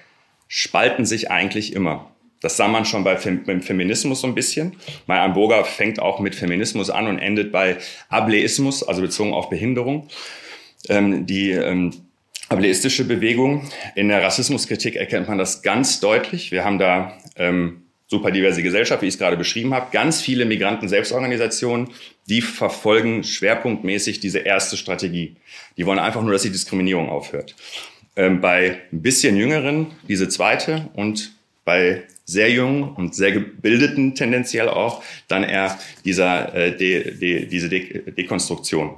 spalten 0.46 1.04
sich 1.04 1.30
eigentlich 1.30 1.74
immer. 1.74 2.10
Das 2.40 2.56
sah 2.56 2.68
man 2.68 2.84
schon 2.84 3.04
bei 3.04 3.16
Fem 3.16 3.44
beim 3.44 3.62
Feminismus 3.62 4.20
so 4.20 4.26
ein 4.26 4.34
bisschen. 4.34 4.76
Maya 5.06 5.24
Amboga 5.24 5.64
fängt 5.64 6.00
auch 6.00 6.20
mit 6.20 6.34
Feminismus 6.34 6.90
an 6.90 7.06
und 7.06 7.18
endet 7.18 7.52
bei 7.52 7.78
Ableismus, 8.08 8.82
also 8.82 9.02
bezogen 9.02 9.34
auf 9.34 9.50
Behinderung. 9.50 10.08
Ähm, 10.88 11.26
die 11.26 11.50
ähm, 11.50 11.92
ableistische 12.48 13.04
Bewegung. 13.04 13.68
In 13.94 14.08
der 14.08 14.22
Rassismuskritik 14.22 14.96
erkennt 14.96 15.28
man 15.28 15.38
das 15.38 15.62
ganz 15.62 16.00
deutlich. 16.00 16.50
Wir 16.50 16.64
haben 16.64 16.78
da 16.78 17.18
ähm, 17.36 17.82
super 18.06 18.30
diverse 18.30 18.62
Gesellschaft, 18.62 19.02
wie 19.02 19.06
ich 19.06 19.14
es 19.14 19.18
gerade 19.18 19.36
beschrieben 19.36 19.74
habe, 19.74 19.88
ganz 19.92 20.22
viele 20.22 20.46
Migranten-Selbstorganisationen, 20.46 21.90
die 22.26 22.40
verfolgen 22.40 23.22
schwerpunktmäßig 23.22 24.20
diese 24.20 24.38
erste 24.38 24.76
Strategie. 24.76 25.36
Die 25.76 25.84
wollen 25.84 25.98
einfach 25.98 26.22
nur, 26.22 26.32
dass 26.32 26.42
die 26.42 26.50
Diskriminierung 26.50 27.10
aufhört. 27.10 27.54
Ähm, 28.16 28.40
bei 28.40 28.78
ein 28.92 29.02
bisschen 29.02 29.36
Jüngeren 29.36 29.88
diese 30.08 30.28
zweite 30.28 30.88
und 30.94 31.32
bei 31.64 32.04
sehr 32.28 32.50
jungen 32.50 32.82
und 32.82 33.14
sehr 33.14 33.32
gebildeten 33.32 34.14
tendenziell 34.14 34.68
auch 34.68 35.02
dann 35.28 35.44
eher 35.44 35.78
dieser, 36.04 36.54
äh, 36.54 36.76
de, 36.76 37.14
de, 37.16 37.46
diese 37.46 37.70
de 37.70 38.10
Dekonstruktion. 38.12 38.96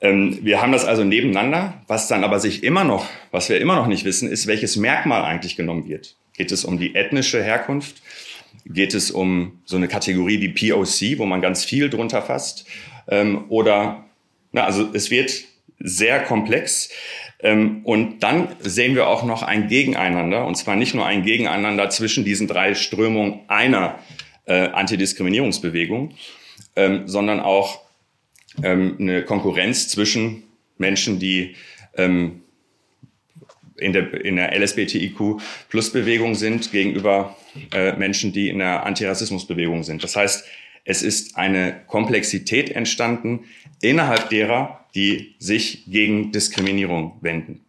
Ähm, 0.00 0.40
wir 0.42 0.60
haben 0.60 0.72
das 0.72 0.84
also 0.84 1.04
nebeneinander. 1.04 1.80
Was 1.86 2.08
dann 2.08 2.24
aber 2.24 2.40
sich 2.40 2.64
immer 2.64 2.82
noch, 2.82 3.06
was 3.30 3.48
wir 3.48 3.60
immer 3.60 3.76
noch 3.76 3.86
nicht 3.86 4.04
wissen, 4.04 4.28
ist, 4.28 4.48
welches 4.48 4.74
Merkmal 4.74 5.22
eigentlich 5.22 5.54
genommen 5.54 5.88
wird. 5.88 6.16
Geht 6.36 6.50
es 6.50 6.64
um 6.64 6.80
die 6.80 6.96
ethnische 6.96 7.40
Herkunft? 7.40 8.02
Geht 8.64 8.94
es 8.94 9.12
um 9.12 9.60
so 9.64 9.76
eine 9.76 9.86
Kategorie 9.86 10.40
wie 10.40 10.72
POC, 10.72 11.18
wo 11.20 11.24
man 11.24 11.40
ganz 11.40 11.64
viel 11.64 11.88
drunter 11.88 12.20
fasst? 12.20 12.66
Ähm, 13.06 13.44
oder, 13.48 14.04
na, 14.50 14.64
also 14.64 14.90
es 14.92 15.12
wird 15.12 15.44
sehr 15.78 16.18
komplex. 16.18 16.90
Ähm, 17.40 17.82
und 17.84 18.20
dann 18.20 18.48
sehen 18.60 18.94
wir 18.94 19.08
auch 19.08 19.22
noch 19.24 19.42
ein 19.42 19.68
Gegeneinander, 19.68 20.46
und 20.46 20.56
zwar 20.56 20.76
nicht 20.76 20.94
nur 20.94 21.06
ein 21.06 21.22
Gegeneinander 21.22 21.90
zwischen 21.90 22.24
diesen 22.24 22.46
drei 22.46 22.74
Strömungen 22.74 23.40
einer 23.48 23.98
äh, 24.46 24.68
Antidiskriminierungsbewegung, 24.68 26.14
ähm, 26.76 27.06
sondern 27.06 27.40
auch 27.40 27.80
ähm, 28.62 28.96
eine 28.98 29.22
Konkurrenz 29.22 29.88
zwischen 29.88 30.44
Menschen, 30.78 31.18
die 31.18 31.56
ähm, 31.96 32.42
in 33.76 33.92
der, 33.92 34.24
in 34.24 34.36
der 34.36 34.58
LSBTIQ-Plus-Bewegung 34.58 36.34
sind, 36.34 36.72
gegenüber 36.72 37.36
äh, 37.72 37.92
Menschen, 37.92 38.32
die 38.32 38.48
in 38.48 38.58
der 38.58 38.86
Antirassismus-Bewegung 38.86 39.82
sind. 39.82 40.02
Das 40.02 40.16
heißt, 40.16 40.44
es 40.86 41.02
ist 41.02 41.36
eine 41.36 41.82
Komplexität 41.88 42.70
entstanden 42.70 43.44
innerhalb 43.82 44.30
derer, 44.30 44.86
die 44.94 45.34
sich 45.38 45.84
gegen 45.88 46.32
Diskriminierung 46.32 47.18
wenden. 47.20 47.66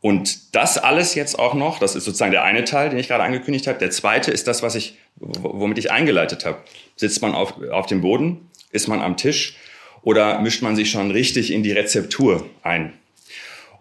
Und 0.00 0.54
das 0.54 0.78
alles 0.78 1.14
jetzt 1.14 1.38
auch 1.38 1.54
noch, 1.54 1.78
das 1.78 1.94
ist 1.94 2.04
sozusagen 2.04 2.32
der 2.32 2.42
eine 2.42 2.64
Teil, 2.64 2.90
den 2.90 2.98
ich 2.98 3.06
gerade 3.06 3.22
angekündigt 3.22 3.68
habe. 3.68 3.78
Der 3.78 3.92
zweite 3.92 4.32
ist 4.32 4.48
das, 4.48 4.60
was 4.62 4.74
ich, 4.74 4.98
womit 5.16 5.78
ich 5.78 5.92
eingeleitet 5.92 6.44
habe. 6.44 6.58
Sitzt 6.96 7.22
man 7.22 7.32
auf, 7.32 7.54
auf 7.70 7.86
dem 7.86 8.00
Boden, 8.00 8.50
ist 8.72 8.88
man 8.88 9.00
am 9.00 9.16
Tisch 9.16 9.56
oder 10.02 10.40
mischt 10.40 10.62
man 10.62 10.74
sich 10.74 10.90
schon 10.90 11.12
richtig 11.12 11.52
in 11.52 11.62
die 11.62 11.70
Rezeptur 11.70 12.50
ein? 12.62 12.92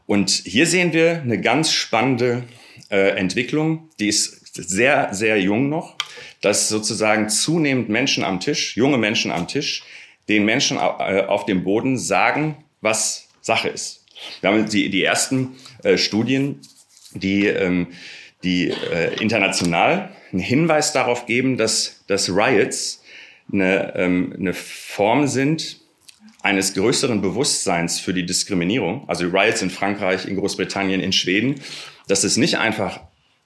Und 0.06 0.30
hier 0.30 0.68
sehen 0.68 0.94
wir 0.94 1.22
eine 1.22 1.42
ganz 1.42 1.72
spannende 1.72 2.44
äh, 2.92 3.18
Entwicklung, 3.18 3.90
die 4.00 4.10
ist 4.10 4.54
sehr, 4.54 5.14
sehr 5.14 5.42
jung 5.42 5.70
noch, 5.70 5.96
dass 6.42 6.70
sozusagen 6.70 7.30
zunehmend 7.30 7.90
Menschen 7.90 8.24
am 8.24 8.40
Tisch, 8.40 8.76
junge 8.76 8.98
Menschen 8.98 9.32
am 9.32 9.48
Tisch, 9.48 9.84
den 10.30 10.46
Menschen 10.46 10.78
äh, 10.78 11.26
auf 11.28 11.46
dem 11.46 11.64
Boden 11.64 11.98
sagen, 11.98 12.64
was 12.82 13.28
Sache 13.42 13.70
ist. 13.70 14.06
Wir 14.40 14.50
haben 14.50 14.70
die, 14.70 14.90
die 14.90 15.04
ersten 15.04 15.56
äh, 15.84 15.98
Studien, 15.98 16.62
die, 17.14 17.48
ähm, 17.48 17.88
die 18.44 18.70
äh, 18.70 19.16
international 19.22 20.12
einen 20.32 20.42
Hinweis 20.42 20.94
darauf 20.94 21.26
geben, 21.26 21.58
dass, 21.58 22.04
dass 22.08 22.30
Riots 22.30 23.04
eine, 23.52 23.94
ähm, 23.96 24.34
eine 24.38 24.54
Form 24.54 25.28
sind 25.28 25.80
eines 26.42 26.74
größeren 26.74 27.22
Bewusstseins 27.22 28.00
für 28.00 28.14
die 28.14 28.26
Diskriminierung, 28.26 29.08
also 29.08 29.28
Riots 29.28 29.62
in 29.62 29.70
Frankreich, 29.70 30.26
in 30.26 30.38
Großbritannien, 30.38 31.02
in 31.02 31.14
Schweden, 31.14 31.62
dass 32.08 32.24
es 32.24 32.38
nicht 32.38 32.58
einfach 32.58 33.02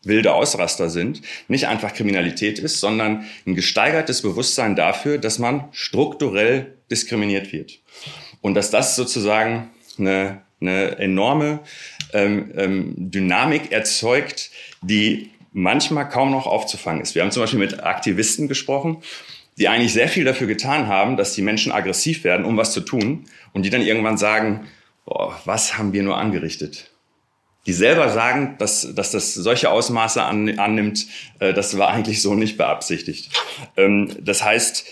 wilde 0.06 0.34
Ausraster 0.34 0.90
sind, 0.90 1.22
nicht 1.48 1.68
einfach 1.68 1.94
Kriminalität 1.94 2.60
ist, 2.60 2.80
sondern 2.80 3.26
ein 3.46 3.56
gesteigertes 3.56 4.22
Bewusstsein 4.22 4.76
dafür, 4.76 5.18
dass 5.18 5.40
man 5.40 5.66
strukturell 5.72 6.76
diskriminiert 6.92 7.52
wird. 7.52 7.80
Und 8.42 8.54
dass 8.54 8.70
das 8.70 8.96
sozusagen 8.96 9.72
eine, 9.98 10.42
eine 10.62 10.98
enorme 11.00 11.60
ähm, 12.14 12.52
ähm, 12.56 12.94
Dynamik 12.98 13.72
erzeugt, 13.72 14.52
die 14.82 15.32
manchmal 15.52 16.10
kaum 16.10 16.32
noch 16.32 16.48
aufzufangen 16.48 17.02
ist. 17.02 17.16
Wir 17.16 17.22
haben 17.22 17.32
zum 17.32 17.42
Beispiel 17.42 17.60
mit 17.60 17.84
Aktivisten 17.84 18.48
gesprochen, 18.48 18.98
die 19.58 19.70
eigentlich 19.70 19.94
sehr 19.94 20.10
viel 20.10 20.26
dafür 20.26 20.48
getan 20.48 20.88
haben, 20.88 21.16
dass 21.16 21.34
die 21.34 21.42
Menschen 21.42 21.72
aggressiv 21.72 22.24
werden, 22.24 22.46
um 22.46 22.58
was 22.58 22.74
zu 22.74 22.82
tun, 22.82 23.26
und 23.54 23.64
die 23.64 23.70
dann 23.70 23.82
irgendwann 23.82 24.18
sagen, 24.18 24.68
boah, 25.06 25.40
was 25.46 25.78
haben 25.78 25.94
wir 25.94 26.04
nur 26.04 26.18
angerichtet? 26.18 26.92
Die 27.66 27.74
selber 27.74 28.10
sagen, 28.10 28.56
dass, 28.60 28.94
dass 28.94 29.12
das 29.12 29.34
solche 29.34 29.72
Ausmaße 29.72 30.22
an, 30.22 30.60
annimmt, 30.60 31.08
äh, 31.40 31.54
das 31.54 31.78
war 31.78 31.90
eigentlich 31.90 32.22
so 32.22 32.36
nicht 32.36 32.58
beabsichtigt. 32.58 33.32
Ähm, 33.76 34.16
das 34.22 34.44
heißt, 34.44 34.86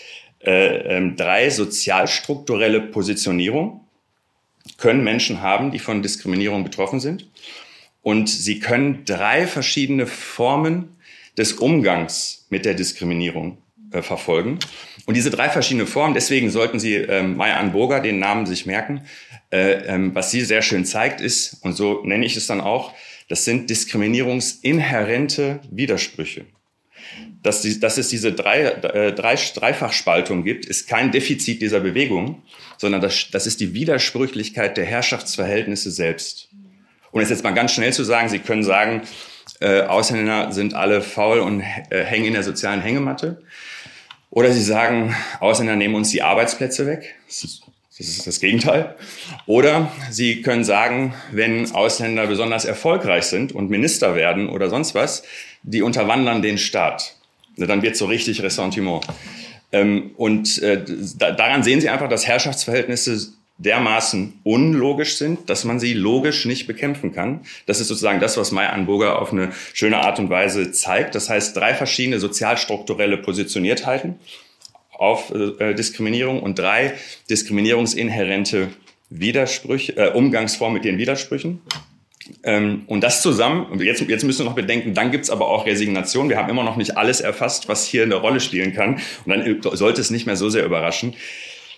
äh, 0.46 0.98
äh, 0.98 1.16
drei 1.16 1.50
sozialstrukturelle 1.50 2.82
Positionierung 2.82 3.82
können 4.78 5.04
Menschen 5.04 5.42
haben, 5.42 5.72
die 5.72 5.80
von 5.80 6.02
Diskriminierung 6.02 6.64
betroffen 6.64 7.00
sind. 7.00 7.30
Und 8.02 8.30
sie 8.30 8.60
können 8.60 9.06
drei 9.06 9.48
verschiedene 9.48 10.06
Formen 10.06 10.98
des 11.38 11.54
Umgangs 11.54 12.46
mit 12.50 12.66
der 12.66 12.74
Diskriminierung 12.74 13.58
äh, 13.92 14.02
verfolgen. 14.02 14.60
Und 15.06 15.16
diese 15.16 15.30
drei 15.30 15.50
verschiedene 15.50 15.86
Formen, 15.86 16.14
deswegen 16.14 16.50
sollten 16.50 16.80
Sie 16.80 16.96
ähm, 16.96 17.36
Maya 17.36 17.58
Anburger 17.58 18.00
den 18.00 18.20
Namen 18.20 18.46
sich 18.46 18.66
merken. 18.66 19.02
Äh, 19.54 19.86
ähm, 19.86 20.16
was 20.16 20.32
sie 20.32 20.42
sehr 20.42 20.64
schön 20.64 20.84
zeigt, 20.84 21.22
ist, 21.22 21.58
und 21.62 21.74
so 21.74 22.02
nenne 22.04 22.26
ich 22.26 22.36
es 22.38 22.48
dann 22.48 22.60
auch, 22.60 22.92
das 23.30 23.46
sind 23.46 23.70
diskriminierungsinhärente 23.70 25.60
Widersprüche. 25.70 26.46
Dass, 27.44 27.62
die, 27.62 27.80
dass 27.80 28.00
es 28.00 28.10
diese 28.10 28.32
drei, 28.32 28.62
äh, 28.62 29.14
drei, 29.14 29.36
Dreifachspaltung 29.36 30.44
gibt, 30.44 30.66
ist 30.66 30.88
kein 30.88 31.12
Defizit 31.12 31.62
dieser 31.62 31.82
Bewegung, 31.82 32.42
sondern 32.78 33.02
das, 33.02 33.30
das 33.32 33.46
ist 33.46 33.60
die 33.60 33.76
Widersprüchlichkeit 33.76 34.76
der 34.76 34.86
Herrschaftsverhältnisse 34.86 35.92
selbst. 35.92 36.50
Und 37.12 37.22
jetzt, 37.22 37.30
jetzt 37.30 37.44
mal 37.44 37.54
ganz 37.54 37.74
schnell 37.74 37.94
zu 37.94 38.04
sagen, 38.04 38.30
Sie 38.30 38.40
können 38.40 38.64
sagen, 38.64 39.04
äh, 39.60 39.82
Ausländer 39.82 40.52
sind 40.52 40.74
alle 40.74 41.02
faul 41.02 41.40
und 41.40 41.62
äh, 41.62 42.04
hängen 42.04 42.26
in 42.26 42.34
der 42.34 42.44
sozialen 42.44 42.82
Hängematte. 42.82 43.44
Oder 44.34 44.52
Sie 44.52 44.64
sagen, 44.64 45.16
Ausländer 45.40 45.76
nehmen 45.76 45.94
uns 45.94 46.10
die 46.10 46.24
Arbeitsplätze 46.24 46.88
weg. 46.88 47.14
Das 47.28 47.44
ist, 48.00 48.26
das 48.26 48.40
Gegenteil. 48.40 48.96
Oder 49.46 49.92
Sie 50.10 50.42
können 50.42 50.64
sagen, 50.64 51.14
wenn 51.32 51.72
Ausländer 51.72 52.26
besonders 52.26 52.66
erfolgreich 52.66 53.26
sind 53.26 53.52
und 53.52 53.70
Minister 53.70 54.16
werden 54.16 54.50
oder 54.50 54.72
sonst 54.72 54.96
was, 54.96 55.22
die 55.62 55.84
unterwandern 55.84 56.42
den 56.42 56.58
Staat. 56.58 57.16
Dann 57.58 57.84
wird 57.84 57.96
so 57.96 58.08
richtig 58.08 58.42
Ressentiment. 58.42 59.06
Ähm, 59.72 60.12
und 60.18 60.60
äh, 60.64 60.84
daran 61.18 61.62
sehen 61.62 61.80
Sie 61.80 61.90
einfach, 61.90 62.10
dass 62.10 62.26
Herrschaftsverhältnisse 62.26 63.34
dermaßen 63.64 64.34
unlogisch 64.44 65.16
sind, 65.16 65.50
dass 65.50 65.64
man 65.64 65.80
sie 65.80 65.94
logisch 65.94 66.46
nicht 66.46 66.68
bekämpfen 66.68 67.14
kann. 67.14 67.42
Das 67.66 67.80
ist 67.80 67.88
sozusagen 67.88 68.20
das, 68.20 68.38
was 68.38 68.52
Maya 68.52 68.70
Anburger 68.70 69.22
auf 69.22 69.32
eine 69.32 69.52
schöne 69.74 69.98
Art 70.00 70.20
und 70.20 70.30
Weise 70.30 70.72
zeigt. 70.72 71.16
Das 71.16 71.30
heißt, 71.30 71.56
drei 71.56 71.74
verschiedene 71.74 72.20
sozialstrukturelle 72.20 73.18
Positioniertheiten 73.18 74.16
auf 74.92 75.34
äh, 75.34 75.74
Diskriminierung 75.74 76.42
und 76.42 76.60
drei 76.60 76.94
diskriminierungsinhärente 77.30 78.70
Widersprüche, 79.10 79.98
äh, 79.98 80.12
Umgangsformen 80.12 80.76
mit 80.76 80.86
den 80.86 80.98
Widersprüchen. 80.98 81.62
Ähm, 82.44 82.84
und 82.88 83.04
das 83.04 83.22
zusammen, 83.22 83.66
und 83.66 83.82
jetzt, 83.82 84.02
jetzt 84.02 84.24
müssen 84.24 84.40
wir 84.40 84.46
noch 84.46 84.56
bedenken, 84.56 84.94
dann 84.94 85.12
gibt's 85.12 85.30
aber 85.30 85.48
auch 85.48 85.66
Resignation. 85.66 86.30
Wir 86.30 86.38
haben 86.38 86.50
immer 86.50 86.64
noch 86.64 86.78
nicht 86.78 86.98
alles 86.98 87.22
erfasst, 87.22 87.68
was 87.68 87.86
hier 87.86 88.04
eine 88.04 88.16
Rolle 88.16 88.40
spielen 88.40 88.74
kann. 88.74 89.02
Und 89.26 89.30
dann 89.30 89.62
sollte 89.78 90.02
es 90.02 90.10
nicht 90.10 90.26
mehr 90.26 90.36
so 90.36 90.50
sehr 90.50 90.66
überraschen 90.66 91.16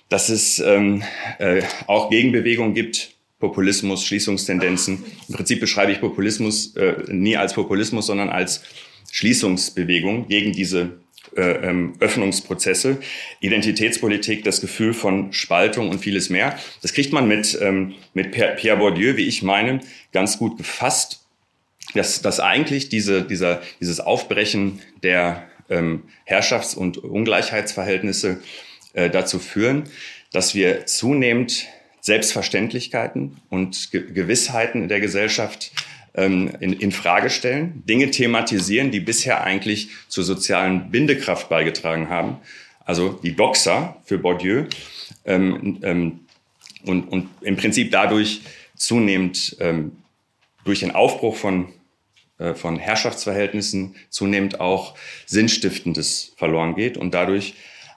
dass 0.10 0.30
es 0.30 0.60
ähm, 0.60 1.04
äh, 1.40 1.62
auch 1.88 2.10
Gegenbewegungen 2.10 2.74
gibt, 2.74 3.16
Populismus, 3.40 4.06
Schließungstendenzen. 4.06 5.04
Im 5.28 5.36
Prinzip 5.36 5.60
beschreibe 5.60 5.92
ich 5.92 6.00
Populismus 6.00 6.76
äh, 6.76 6.96
nie 7.08 7.38
als 7.38 7.54
Populismus, 7.54 8.08
sondern 8.08 8.30
als 8.30 8.64
Schließungsbewegung 9.12 10.28
gegen 10.28 10.52
diese 10.52 11.00
äh, 11.36 11.70
ähm, 11.70 11.94
Öffnungsprozesse, 12.00 12.98
Identitätspolitik, 13.42 14.44
das 14.44 14.62
Gefühl 14.62 14.94
von 14.94 15.34
Spaltung 15.34 15.90
und 15.90 16.00
vieles 16.00 16.30
mehr. 16.30 16.58
Das 16.82 16.94
kriegt 16.94 17.12
man 17.12 17.28
mit, 17.28 17.58
ähm, 17.62 17.96
mit 18.14 18.32
Pierre 18.32 18.78
Bourdieu, 18.78 19.18
wie 19.18 19.28
ich 19.28 19.44
meine, 19.44 19.82
ganz 20.14 20.38
gut 20.38 20.58
gefasst, 20.58 21.26
dass, 21.94 22.22
dass 22.22 22.40
eigentlich 22.40 22.90
diese, 22.90 23.22
dieser, 23.24 23.62
dieses 23.80 24.00
Aufbrechen 24.00 24.80
der 25.04 25.48
ähm, 25.70 26.04
Herrschafts- 26.26 26.76
und 26.76 26.98
Ungleichheitsverhältnisse 26.98 28.40
äh, 28.96 29.10
dazu 29.10 29.40
führen, 29.40 29.84
dass 30.32 30.56
wir 30.56 30.86
zunehmend 30.86 31.68
Selbstverständlichkeiten 32.02 33.38
und 33.50 33.92
Ge 33.92 34.12
Gewissheiten 34.12 34.84
in 34.84 34.90
der 34.90 35.00
Gesellschaft 35.00 35.72
ähm, 36.14 36.52
in, 36.60 36.74
in 36.74 36.92
Frage 36.92 37.30
stellen, 37.30 37.84
Dinge 37.86 38.10
thematisieren, 38.10 38.92
die 38.92 39.00
bisher 39.00 39.44
eigentlich 39.44 39.90
zur 40.08 40.24
sozialen 40.24 40.92
Bindekraft 40.92 41.50
beigetragen 41.50 42.10
haben. 42.10 42.38
Also 42.86 43.10
die 43.10 43.36
Doxa 43.36 44.02
für 44.06 44.18
Bourdieu 44.18 44.66
ähm, 45.26 45.80
ähm, 45.84 46.20
und, 46.86 47.04
und 47.04 47.30
im 47.42 47.58
Prinzip 47.58 47.92
dadurch 47.92 48.42
zunehmend 48.76 49.58
ähm, 49.60 49.92
durch 50.64 50.80
den 50.80 50.92
Aufbruch 50.92 51.36
von 51.36 51.74
äh, 52.38 52.54
von 52.54 52.78
Herrschaftsverhältnissen 52.78 53.96
zunehmend 54.10 54.60
auch 54.60 54.96
Sinnstiftendes 55.26 56.34
verloren 56.36 56.76
geht 56.76 56.98
und 56.98 57.14
dadurch 57.14 57.56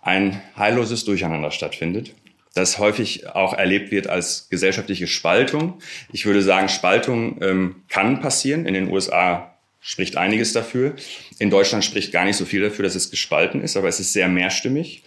ein 0.08 0.40
heilloses 0.56 1.04
Durcheinander 1.04 1.50
stattfindet, 1.50 2.14
das 2.54 2.78
häufig 2.78 3.28
auch 3.28 3.52
erlebt 3.52 3.90
wird 3.90 4.06
als 4.06 4.48
gesellschaftliche 4.48 5.06
Spaltung. 5.06 5.74
Ich 6.12 6.24
würde 6.24 6.40
sagen, 6.40 6.70
Spaltung 6.70 7.36
ähm, 7.42 7.76
kann 7.90 8.20
passieren. 8.20 8.64
In 8.64 8.72
den 8.72 8.90
USA 8.90 9.54
spricht 9.80 10.16
einiges 10.16 10.54
dafür. 10.54 10.96
In 11.38 11.50
Deutschland 11.50 11.84
spricht 11.84 12.10
gar 12.10 12.24
nicht 12.24 12.36
so 12.36 12.46
viel 12.46 12.62
dafür, 12.62 12.84
dass 12.84 12.94
es 12.94 13.10
gespalten 13.10 13.60
ist, 13.60 13.76
aber 13.76 13.88
es 13.88 14.00
ist 14.00 14.14
sehr 14.14 14.28
mehrstimmig. 14.28 15.02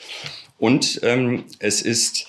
Und 0.59 0.99
ähm, 1.01 1.45
es 1.57 1.81
ist 1.81 2.27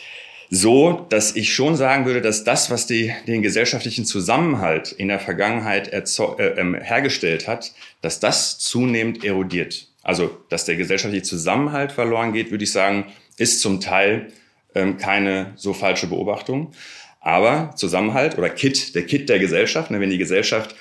so, 0.49 1.07
dass 1.11 1.37
ich 1.37 1.55
schon 1.55 1.77
sagen 1.77 2.07
würde, 2.07 2.23
dass 2.23 2.43
das, 2.43 2.71
was 2.71 2.87
die, 2.87 3.13
den 3.27 3.43
gesellschaftlichen 3.43 4.07
Zusammenhalt 4.07 4.93
in 4.93 5.09
der 5.09 5.21
Vergangenheit 5.21 5.93
äh, 5.93 5.99
äh, 5.99 6.81
hergestellt 6.83 7.47
hat, 7.49 7.73
dass 8.01 8.19
das 8.19 8.59
zunehmend 8.59 9.25
erodiert. 9.25 9.92
Also, 10.03 10.37
dass 10.49 10.65
der 10.65 10.77
gesellschaftliche 10.77 11.25
Zusammenhalt 11.25 11.93
verloren 11.93 12.33
geht, 12.33 12.51
würde 12.51 12.65
ich 12.65 12.73
sagen, 12.73 13.07
ist 13.37 13.61
zum 13.61 13.81
Teil 13.81 14.33
ähm, 14.75 14.97
keine 14.97 15.53
so 15.57 15.73
falsche 15.73 16.07
Beobachtung. 16.07 16.73
Aber 17.21 17.75
Zusammenhalt 17.77 18.37
oder 18.37 18.51
Kit, 18.51 18.95
der 18.95 19.07
Kit 19.07 19.29
der 19.29 19.39
Gesellschaft, 19.39 19.91
ne, 19.91 20.01
wenn 20.01 20.11
die 20.11 20.19
Gesellschaft 20.19 20.75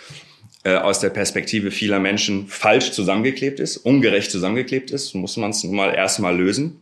äh, 0.63 0.75
aus 0.75 0.99
der 0.99 1.09
Perspektive 1.09 1.71
vieler 1.71 1.99
Menschen 1.99 2.47
falsch 2.47 2.91
zusammengeklebt 2.91 3.59
ist, 3.59 3.77
ungerecht 3.77 4.31
zusammengeklebt 4.31 4.91
ist, 4.91 5.13
muss 5.13 5.37
man 5.37 5.51
es 5.51 5.63
nun 5.63 5.75
mal 5.75 5.93
erstmal 5.93 6.35
lösen. 6.35 6.81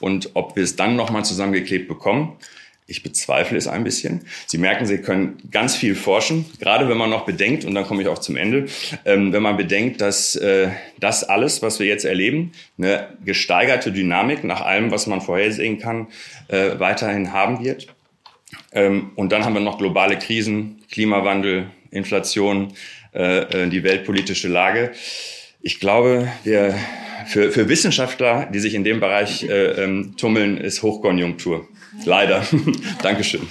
Und 0.00 0.30
ob 0.34 0.56
wir 0.56 0.62
es 0.62 0.76
dann 0.76 0.96
nochmal 0.96 1.24
zusammengeklebt 1.24 1.88
bekommen, 1.88 2.36
ich 2.92 3.02
bezweifle 3.02 3.56
es 3.56 3.66
ein 3.66 3.84
bisschen. 3.84 4.26
Sie 4.46 4.58
merken, 4.58 4.84
Sie 4.84 4.98
können 4.98 5.38
ganz 5.50 5.74
viel 5.74 5.94
forschen, 5.94 6.44
gerade 6.60 6.90
wenn 6.90 6.98
man 6.98 7.08
noch 7.08 7.24
bedenkt, 7.24 7.64
und 7.64 7.74
dann 7.74 7.84
komme 7.84 8.02
ich 8.02 8.08
auch 8.08 8.18
zum 8.18 8.36
Ende, 8.36 8.66
ähm, 9.06 9.32
wenn 9.32 9.42
man 9.42 9.56
bedenkt, 9.56 10.02
dass 10.02 10.36
äh, 10.36 10.68
das 11.00 11.24
alles, 11.24 11.62
was 11.62 11.80
wir 11.80 11.86
jetzt 11.86 12.04
erleben, 12.04 12.52
eine 12.76 13.08
gesteigerte 13.24 13.92
Dynamik 13.92 14.44
nach 14.44 14.60
allem, 14.60 14.90
was 14.90 15.06
man 15.06 15.22
vorhersehen 15.22 15.78
kann, 15.78 16.08
äh, 16.48 16.78
weiterhin 16.78 17.32
haben 17.32 17.64
wird. 17.64 17.86
Ähm, 18.72 19.12
und 19.16 19.32
dann 19.32 19.46
haben 19.46 19.54
wir 19.54 19.60
noch 19.60 19.78
globale 19.78 20.18
Krisen, 20.18 20.82
Klimawandel, 20.90 21.70
Inflation, 21.90 22.74
äh, 23.14 23.64
äh 23.64 23.68
die 23.70 23.84
weltpolitische 23.84 24.48
Lage. 24.48 24.92
Ich 25.62 25.80
glaube, 25.80 26.30
wir, 26.44 26.74
für, 27.26 27.52
für 27.52 27.70
Wissenschaftler, 27.70 28.50
die 28.52 28.60
sich 28.60 28.74
in 28.74 28.84
dem 28.84 29.00
Bereich 29.00 29.44
äh, 29.44 29.82
ähm, 29.82 30.14
tummeln, 30.18 30.58
ist 30.58 30.82
Hochkonjunktur. 30.82 31.66
Leider. 32.04 32.42
Dankeschön. 33.02 33.46